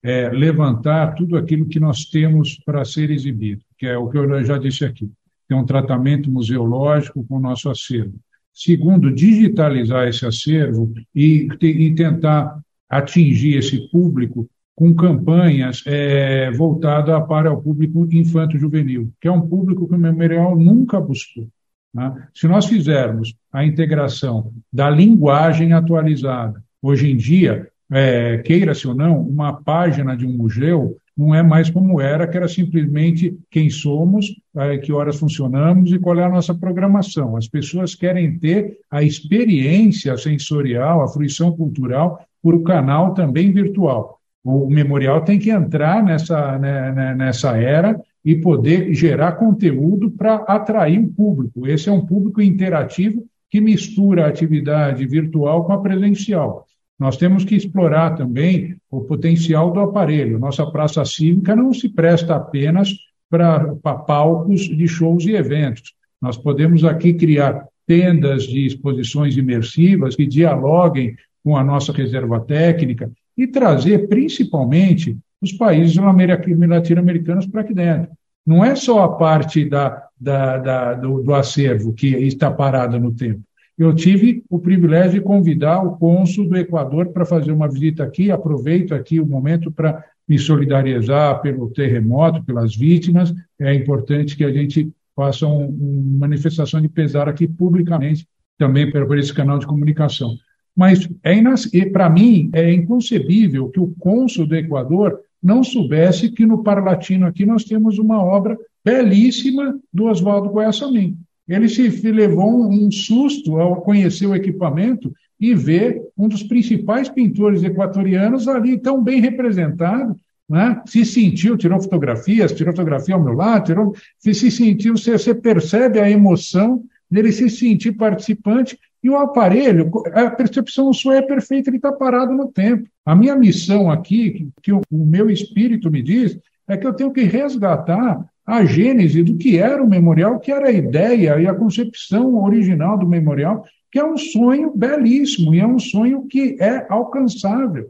é 0.04 0.30
levantar 0.30 1.15
tudo 1.15 1.36
aquilo 1.36 1.65
que 1.65 1.80
nós 1.80 2.06
temos 2.06 2.60
para 2.63 2.86
ser 2.86 3.10
exibido, 3.10 3.62
que 3.78 3.88
é 3.88 3.97
o 3.97 4.08
que 4.10 4.17
eu 4.17 4.43
já 4.43 4.58
disse 4.58 4.86
aqui. 4.86 5.12
Tem 5.47 5.58
um 5.58 5.65
tratamento 5.65 6.30
museológico 6.30 7.26
com 7.26 7.38
o 7.38 7.39
nosso 7.39 7.69
acervo. 7.69 8.13
Segundo, 8.54 9.13
digitalizar 9.13 10.08
esse 10.08 10.26
acervo 10.26 10.93
e, 11.13 11.47
e 11.62 11.95
tentar 11.95 12.60
atingir 12.89 13.58
esse 13.58 13.89
público 13.89 14.50
com 14.77 14.93
campanhas 14.93 15.81
é, 15.87 16.51
voltadas 16.51 17.27
para 17.27 17.51
o 17.51 17.59
público 17.59 18.07
infanto-juvenil, 18.11 19.11
que 19.19 19.27
é 19.27 19.31
um 19.31 19.41
público 19.41 19.87
que 19.87 19.95
o 19.95 19.97
memorial 19.97 20.55
nunca 20.55 21.01
buscou. 21.01 21.47
Né? 21.91 22.27
Se 22.31 22.47
nós 22.47 22.67
fizermos 22.67 23.33
a 23.51 23.65
integração 23.65 24.53
da 24.71 24.87
linguagem 24.87 25.73
atualizada, 25.73 26.63
hoje 26.79 27.09
em 27.09 27.17
dia, 27.17 27.67
é, 27.91 28.37
queira-se 28.37 28.87
ou 28.87 28.93
não, 28.93 29.19
uma 29.19 29.51
página 29.51 30.15
de 30.15 30.27
um 30.27 30.37
museu 30.37 30.95
não 31.17 31.33
é 31.33 31.41
mais 31.41 31.71
como 31.71 31.99
era, 31.99 32.27
que 32.27 32.37
era 32.37 32.47
simplesmente 32.47 33.35
quem 33.49 33.71
somos, 33.71 34.27
é, 34.55 34.77
que 34.77 34.93
horas 34.93 35.17
funcionamos 35.17 35.91
e 35.91 35.97
qual 35.97 36.19
é 36.19 36.23
a 36.23 36.29
nossa 36.29 36.53
programação. 36.53 37.35
As 37.35 37.47
pessoas 37.47 37.95
querem 37.95 38.37
ter 38.37 38.77
a 38.91 39.01
experiência 39.01 40.15
sensorial, 40.17 41.01
a 41.01 41.07
fruição 41.07 41.51
cultural 41.51 42.23
por 42.43 42.53
o 42.53 42.61
canal 42.61 43.15
também 43.15 43.51
virtual 43.51 44.17
o 44.47 44.69
memorial 44.69 45.21
tem 45.21 45.38
que 45.38 45.49
entrar 45.49 46.01
nessa, 46.01 46.57
né, 46.57 46.91
né, 46.93 47.15
nessa 47.15 47.57
era 47.57 47.99
e 48.23 48.36
poder 48.36 48.93
gerar 48.93 49.33
conteúdo 49.33 50.10
para 50.12 50.36
atrair 50.36 50.99
o 50.99 51.10
público. 51.10 51.67
Esse 51.67 51.89
é 51.89 51.91
um 51.91 52.05
público 52.05 52.41
interativo 52.41 53.25
que 53.49 53.60
mistura 53.60 54.25
a 54.25 54.29
atividade 54.29 55.05
virtual 55.05 55.65
com 55.65 55.73
a 55.73 55.81
presencial. 55.81 56.65
Nós 56.97 57.17
temos 57.17 57.43
que 57.43 57.55
explorar 57.55 58.15
também 58.15 58.75
o 58.89 59.01
potencial 59.01 59.71
do 59.71 59.81
aparelho. 59.81 60.39
Nossa 60.39 60.65
praça 60.65 61.03
cívica 61.03 61.53
não 61.53 61.73
se 61.73 61.89
presta 61.89 62.36
apenas 62.36 62.89
para 63.29 63.75
palcos 64.07 64.62
de 64.62 64.88
shows 64.88 65.25
e 65.25 65.31
eventos. 65.31 65.93
Nós 66.21 66.38
podemos 66.38 66.86
aqui 66.86 67.13
criar 67.13 67.65
tendas 67.86 68.43
de 68.43 68.65
exposições 68.65 69.36
imersivas 69.36 70.15
que 70.15 70.25
dialoguem 70.25 71.15
com 71.43 71.55
a 71.55 71.63
nossa 71.63 71.91
reserva 71.91 72.39
técnica 72.39 73.12
e 73.38 73.45
trazer 73.45 74.08
principalmente 74.08 75.17
os 75.41 75.54
países 75.54 75.95
latino-americanos 75.95 77.45
para 77.45 77.62
aqui 77.62 77.73
dentro. 77.73 78.10
Não 78.45 78.63
é 78.63 78.76
só 78.76 79.04
a 79.04 79.10
parte 79.10 79.65
da, 79.65 80.04
da, 80.19 80.58
da, 80.58 80.93
do, 80.93 81.21
do 81.21 81.34
acervo 81.34 81.93
que 81.93 82.08
está 82.08 82.50
parada 82.50 82.97
no 82.97 83.13
tempo. 83.13 83.41
Eu 83.78 83.93
tive 83.93 84.43
o 84.50 84.58
privilégio 84.58 85.19
de 85.19 85.21
convidar 85.21 85.84
o 85.84 85.97
cônsul 85.97 86.50
do 86.50 86.58
Equador 86.58 87.10
para 87.10 87.26
fazer 87.26 87.52
uma 87.52 87.69
visita 87.69 88.04
aqui. 88.04 88.32
Aproveito 88.32 88.95
aqui 88.95 89.19
o 89.19 89.26
momento 89.26 89.71
para 89.71 90.04
me 90.28 90.39
solidarizar 90.39 91.41
pelo 91.41 91.69
terremoto, 91.69 92.43
pelas 92.43 92.76
vítimas. 92.76 93.32
É 93.60 93.73
importante 93.76 94.36
que 94.36 94.43
a 94.43 94.52
gente 94.52 94.91
faça 95.15 95.45
uma 95.45 95.67
um 95.67 96.17
manifestação 96.19 96.82
de 96.82 96.89
pesar 96.89 97.30
aqui 97.30 97.47
publicamente, 97.47 98.28
também 98.58 98.89
por 98.89 99.17
esse 99.17 99.34
canal 99.34 99.60
de 99.60 99.67
comunicação. 99.67 100.36
Mas 100.77 101.09
é 101.23 101.85
para 101.85 102.07
mim 102.07 102.51
é 102.53 102.71
inconcebível 102.71 103.69
que 103.69 103.79
o 103.79 103.95
cônsul 103.97 104.45
do 104.45 104.55
Equador 104.55 105.19
não 105.41 105.63
soubesse 105.63 106.31
que 106.31 106.45
no 106.45 106.61
Parlatino 106.61 107.25
aqui 107.25 107.47
nós 107.47 107.63
temos 107.63 107.97
uma 107.97 108.23
obra 108.23 108.55
belíssima 108.85 109.79
do 109.91 110.05
Oswaldo 110.05 110.49
Guayasamim. 110.49 111.17
Ele 111.49 111.67
se 111.67 111.89
levou 112.11 112.69
um 112.69 112.91
susto 112.91 113.57
ao 113.57 113.81
conhecer 113.81 114.27
o 114.27 114.35
equipamento 114.35 115.11
e 115.39 115.55
ver 115.55 115.99
um 116.15 116.27
dos 116.27 116.43
principais 116.43 117.09
pintores 117.09 117.63
equatorianos 117.63 118.47
ali 118.47 118.77
tão 118.77 119.01
bem 119.01 119.19
representado, 119.19 120.15
né? 120.47 120.81
se 120.85 121.03
sentiu, 121.05 121.57
tirou 121.57 121.81
fotografias, 121.81 122.51
tirou 122.51 122.73
fotografia 122.73 123.15
ao 123.15 123.23
meu 123.23 123.33
lado, 123.33 123.65
tirou, 123.65 123.95
se 124.19 124.51
sentiu, 124.51 124.95
você, 124.95 125.13
você 125.13 125.33
percebe 125.33 125.99
a 125.99 126.09
emoção 126.09 126.83
dele 127.09 127.31
se 127.31 127.49
sentir 127.49 127.93
participante 127.93 128.77
e 129.03 129.10
o 129.10 129.17
aparelho, 129.17 129.91
a 130.13 130.29
percepção 130.31 130.91
sua 130.91 131.17
é 131.17 131.21
perfeita, 131.21 131.69
ele 131.69 131.77
está 131.77 131.91
parado 131.91 132.33
no 132.33 132.51
tempo. 132.51 132.88
A 133.05 133.15
minha 133.15 133.36
missão 133.36 133.91
aqui, 133.91 134.49
que, 134.62 134.71
o, 134.71 134.81
o 134.91 135.05
meu 135.05 135.29
espírito 135.29 135.89
me 135.91 136.01
diz, 136.01 136.38
é 136.67 136.75
que 136.75 136.86
eu 136.86 136.93
tenho 136.93 137.13
que 137.13 137.23
resgatar 137.23 138.25
a 138.45 138.65
gênese 138.65 139.23
do 139.23 139.38
que 139.38 139.57
era 139.57 139.83
o 139.83 139.89
memorial, 139.89 140.39
que 140.39 140.51
era 140.51 140.69
a 140.69 140.71
ideia 140.71 141.39
e 141.39 141.47
a 141.47 141.53
concepção 141.53 142.36
original 142.43 142.97
do 142.97 143.07
memorial, 143.07 143.63
que 143.91 143.99
é 143.99 144.05
um 144.05 144.17
sonho 144.17 144.71
belíssimo 144.75 145.53
e 145.53 145.60
é 145.60 145.67
um 145.67 145.79
sonho 145.79 146.25
que 146.27 146.57
é 146.60 146.86
alcançável. 146.89 147.89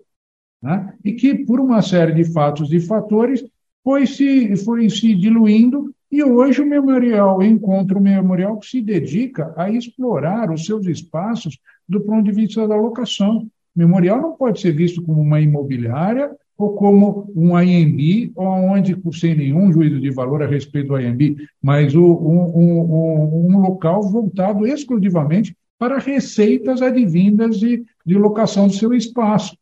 Né? 0.61 0.93
E 1.03 1.13
que, 1.13 1.45
por 1.45 1.59
uma 1.59 1.81
série 1.81 2.13
de 2.13 2.23
fatos 2.25 2.71
e 2.73 2.79
fatores, 2.79 3.43
foi 3.83 4.05
se, 4.05 4.55
foi 4.57 4.89
se 4.89 5.15
diluindo 5.15 5.93
e 6.11 6.23
hoje 6.23 6.61
o 6.61 6.65
memorial 6.65 7.43
encontra 7.43 7.97
um 7.97 8.01
memorial 8.01 8.57
que 8.57 8.67
se 8.67 8.81
dedica 8.81 9.53
a 9.57 9.69
explorar 9.69 10.51
os 10.51 10.65
seus 10.65 10.85
espaços 10.85 11.59
do 11.87 12.01
ponto 12.01 12.23
de 12.23 12.31
vista 12.31 12.67
da 12.67 12.75
locação. 12.75 13.39
O 13.39 13.49
memorial 13.75 14.21
não 14.21 14.33
pode 14.35 14.59
ser 14.61 14.71
visto 14.71 15.01
como 15.01 15.21
uma 15.21 15.41
imobiliária 15.41 16.31
ou 16.57 16.73
como 16.73 17.31
um 17.35 17.59
IMB, 17.59 18.31
onde, 18.35 18.97
sem 19.13 19.35
nenhum 19.35 19.71
juízo 19.71 19.99
de 19.99 20.09
valor 20.09 20.41
a 20.41 20.47
respeito 20.47 20.87
do 20.87 20.99
IMB, 20.99 21.37
mas 21.61 21.93
um, 21.93 22.03
um, 22.03 23.47
um 23.51 23.59
local 23.59 24.01
voltado 24.01 24.65
exclusivamente 24.65 25.55
para 25.77 25.99
receitas 25.99 26.81
advindas 26.81 27.59
de, 27.59 27.83
de 28.03 28.17
locação 28.17 28.67
do 28.67 28.73
seu 28.73 28.93
espaço. 28.93 29.55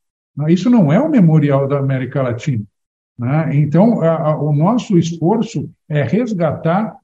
Isso 0.48 0.70
não 0.70 0.92
é 0.92 1.00
o 1.00 1.10
memorial 1.10 1.68
da 1.68 1.80
América 1.80 2.22
Latina. 2.22 2.64
Né? 3.18 3.52
Então, 3.56 4.02
a, 4.02 4.32
a, 4.32 4.42
o 4.42 4.54
nosso 4.54 4.98
esforço 4.98 5.70
é 5.88 6.04
resgatar 6.04 6.96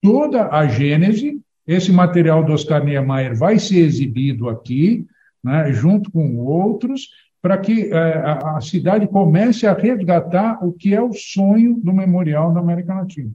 toda 0.00 0.48
a 0.48 0.66
gênese. 0.66 1.40
Esse 1.66 1.92
material 1.92 2.44
do 2.44 2.52
Oscar 2.52 2.84
Niemeyer 2.84 3.36
vai 3.38 3.58
ser 3.58 3.78
exibido 3.78 4.48
aqui, 4.48 5.06
né, 5.42 5.72
junto 5.72 6.10
com 6.10 6.38
outros, 6.38 7.08
para 7.40 7.56
que 7.58 7.92
é, 7.92 7.96
a, 7.96 8.56
a 8.56 8.60
cidade 8.60 9.06
comece 9.06 9.66
a 9.66 9.72
resgatar 9.72 10.58
o 10.64 10.72
que 10.72 10.94
é 10.94 11.00
o 11.00 11.12
sonho 11.12 11.80
do 11.82 11.92
memorial 11.92 12.52
da 12.52 12.60
América 12.60 12.94
Latina. 12.94 13.30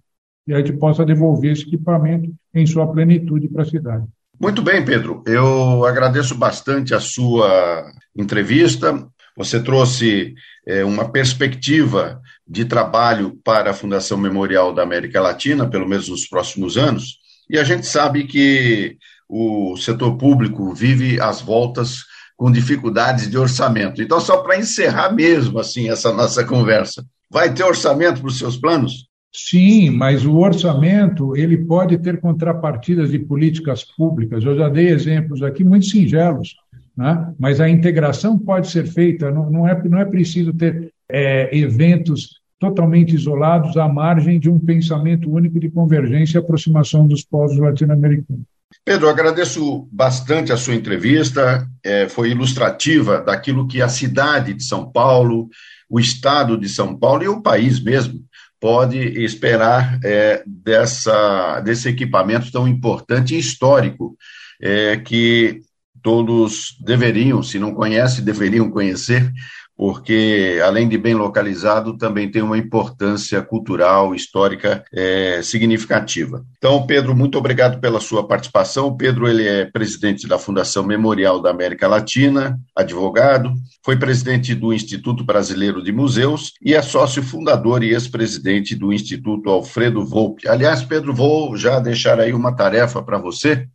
E 0.45 0.53
a 0.53 0.57
gente 0.57 0.73
possa 0.73 1.05
devolver 1.05 1.51
esse 1.51 1.63
equipamento 1.63 2.33
em 2.53 2.65
sua 2.65 2.87
plenitude 2.87 3.49
para 3.49 3.63
a 3.63 3.65
cidade. 3.65 4.05
Muito 4.39 4.61
bem, 4.61 4.83
Pedro. 4.85 5.23
Eu 5.25 5.83
agradeço 5.85 6.37
bastante 6.37 6.93
a 6.93 6.99
sua 6.99 7.91
entrevista. 8.15 9.07
Você 9.37 9.61
trouxe 9.61 10.33
é, 10.65 10.83
uma 10.83 11.09
perspectiva 11.09 12.19
de 12.45 12.65
trabalho 12.65 13.39
para 13.43 13.69
a 13.69 13.73
Fundação 13.73 14.17
Memorial 14.17 14.73
da 14.73 14.81
América 14.81 15.21
Latina, 15.21 15.69
pelo 15.69 15.87
menos 15.87 16.09
nos 16.09 16.27
próximos 16.27 16.75
anos, 16.75 17.19
e 17.47 17.57
a 17.57 17.63
gente 17.63 17.85
sabe 17.85 18.23
que 18.23 18.97
o 19.29 19.77
setor 19.77 20.17
público 20.17 20.73
vive 20.73 21.21
as 21.21 21.39
voltas 21.39 21.99
com 22.35 22.51
dificuldades 22.51 23.29
de 23.29 23.37
orçamento. 23.37 24.01
Então, 24.01 24.19
só 24.19 24.37
para 24.37 24.57
encerrar 24.57 25.13
mesmo 25.13 25.59
assim 25.59 25.89
essa 25.89 26.11
nossa 26.11 26.43
conversa, 26.43 27.05
vai 27.29 27.53
ter 27.53 27.63
orçamento 27.63 28.21
para 28.21 28.29
os 28.29 28.37
seus 28.37 28.57
planos? 28.57 29.07
Sim, 29.33 29.91
mas 29.91 30.25
o 30.25 30.37
orçamento 30.37 31.35
ele 31.35 31.57
pode 31.57 31.97
ter 31.99 32.19
contrapartidas 32.19 33.11
de 33.11 33.19
políticas 33.19 33.83
públicas. 33.83 34.43
Eu 34.43 34.55
já 34.55 34.67
dei 34.67 34.87
exemplos 34.87 35.43
aqui 35.43 35.63
muito 35.63 35.85
singelos, 35.85 36.55
né? 36.97 37.33
mas 37.39 37.61
a 37.61 37.69
integração 37.69 38.37
pode 38.39 38.69
ser 38.69 38.87
feita. 38.87 39.29
Não, 39.29 39.49
não 39.51 39.67
é, 39.67 39.83
não 39.87 39.99
é 39.99 40.05
preciso 40.05 40.51
ter 40.51 40.91
é, 41.09 41.55
eventos 41.55 42.41
totalmente 42.59 43.13
isolados 43.13 43.77
à 43.77 43.87
margem 43.87 44.39
de 44.39 44.49
um 44.49 44.57
pensamento 44.57 45.31
único 45.31 45.59
de 45.59 45.69
convergência 45.69 46.37
e 46.37 46.41
aproximação 46.41 47.07
dos 47.07 47.23
povos 47.23 47.55
latino-americanos. 47.57 48.43
Pedro, 48.83 49.07
agradeço 49.07 49.87
bastante 49.91 50.51
a 50.51 50.57
sua 50.57 50.73
entrevista, 50.73 51.67
é, 51.83 52.09
foi 52.09 52.31
ilustrativa 52.31 53.21
daquilo 53.21 53.67
que 53.67 53.81
a 53.81 53.87
cidade 53.87 54.53
de 54.53 54.63
São 54.63 54.91
Paulo, 54.91 55.49
o 55.89 55.99
estado 55.99 56.57
de 56.57 56.67
São 56.67 56.97
Paulo 56.97 57.23
e 57.23 57.27
o 57.27 57.41
país 57.41 57.81
mesmo 57.81 58.19
pode 58.59 58.97
esperar 58.97 59.99
é, 60.03 60.43
dessa, 60.45 61.61
desse 61.61 61.87
equipamento 61.87 62.51
tão 62.51 62.67
importante 62.67 63.35
e 63.35 63.39
histórico 63.39 64.17
é, 64.59 64.97
que 64.97 65.61
todos 66.07 66.77
deveriam, 66.79 67.43
se 67.43 67.59
não 67.59 67.73
conhecem, 67.73 68.23
deveriam 68.23 68.71
conhecer, 68.71 69.29
porque, 69.75 70.57
além 70.65 70.87
de 70.87 70.97
bem 70.97 71.13
localizado, 71.13 71.97
também 71.97 72.31
tem 72.31 72.41
uma 72.41 72.57
importância 72.57 73.41
cultural, 73.41 74.15
histórica 74.15 74.85
é, 74.93 75.41
significativa. 75.43 76.45
Então, 76.59 76.87
Pedro, 76.87 77.13
muito 77.13 77.37
obrigado 77.37 77.81
pela 77.81 77.99
sua 77.99 78.25
participação. 78.25 78.95
Pedro 78.95 79.27
ele 79.27 79.45
é 79.45 79.65
presidente 79.65 80.29
da 80.29 80.39
Fundação 80.39 80.81
Memorial 80.85 81.41
da 81.41 81.49
América 81.49 81.89
Latina, 81.89 82.57
advogado, 82.73 83.51
foi 83.83 83.97
presidente 83.97 84.55
do 84.55 84.71
Instituto 84.71 85.25
Brasileiro 85.25 85.83
de 85.83 85.91
Museus 85.91 86.53
e 86.63 86.73
é 86.73 86.81
sócio 86.81 87.21
fundador 87.21 87.83
e 87.83 87.89
ex-presidente 87.89 88.77
do 88.77 88.93
Instituto 88.93 89.49
Alfredo 89.49 90.05
Volpe. 90.05 90.47
Aliás, 90.47 90.83
Pedro, 90.83 91.13
vou 91.13 91.57
já 91.57 91.81
deixar 91.81 92.17
aí 92.17 92.31
uma 92.31 92.55
tarefa 92.55 93.03
para 93.03 93.17
você 93.17 93.67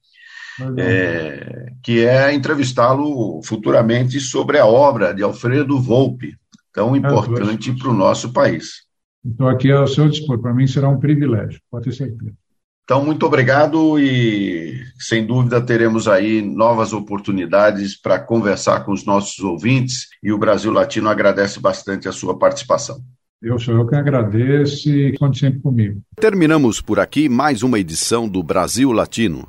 é, 0.79 1.73
que 1.83 2.05
é 2.05 2.33
entrevistá-lo 2.35 3.41
futuramente 3.45 4.21
sobre 4.21 4.59
a 4.59 4.67
obra 4.67 5.13
de 5.13 5.23
Alfredo 5.23 5.81
Volpe, 5.81 6.37
tão 6.73 6.97
importante 6.97 7.73
para 7.73 7.89
o 7.89 7.95
nosso 7.95 8.33
país. 8.33 8.87
Estou 9.25 9.49
aqui 9.49 9.71
ao 9.71 9.87
seu 9.87 10.09
dispor, 10.09 10.41
para 10.41 10.53
mim 10.53 10.67
será 10.67 10.89
um 10.89 10.99
privilégio, 10.99 11.61
pode 11.71 11.85
ter 11.85 11.93
certeza. 11.93 12.33
Então, 12.85 13.05
muito 13.05 13.25
obrigado 13.25 13.99
e, 13.99 14.83
sem 14.99 15.25
dúvida, 15.25 15.61
teremos 15.61 16.09
aí 16.09 16.43
novas 16.43 16.93
oportunidades 16.93 17.99
para 17.99 18.19
conversar 18.19 18.85
com 18.85 18.93
os 18.93 19.07
nossos 19.07 19.39
ouvintes 19.39 20.09
e 20.23 20.33
o 20.33 20.39
Brasil 20.39 20.73
Latino 20.73 21.09
agradece 21.09 21.61
bastante 21.61 22.09
a 22.09 22.13
sua 22.13 22.37
participação. 22.37 23.01
Eu 23.41 23.59
sou 23.59 23.75
eu 23.75 23.87
que 23.87 23.95
agradeço 23.95 24.89
e 24.89 25.17
conte 25.17 25.39
sempre 25.39 25.61
comigo. 25.61 26.01
Terminamos 26.17 26.81
por 26.81 27.01
aqui 27.01 27.29
mais 27.29 27.63
uma 27.63 27.79
edição 27.79 28.29
do 28.29 28.43
Brasil 28.43 28.93
Latino. 28.93 29.49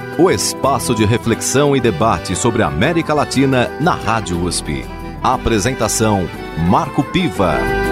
o 0.17 0.29
espaço 0.29 0.93
de 0.93 1.05
reflexão 1.05 1.75
e 1.75 1.79
debate 1.79 2.35
sobre 2.35 2.63
a 2.63 2.67
América 2.67 3.13
Latina 3.13 3.69
na 3.79 3.93
Rádio 3.93 4.43
USP. 4.43 4.85
Apresentação: 5.23 6.27
Marco 6.67 7.03
Piva. 7.03 7.90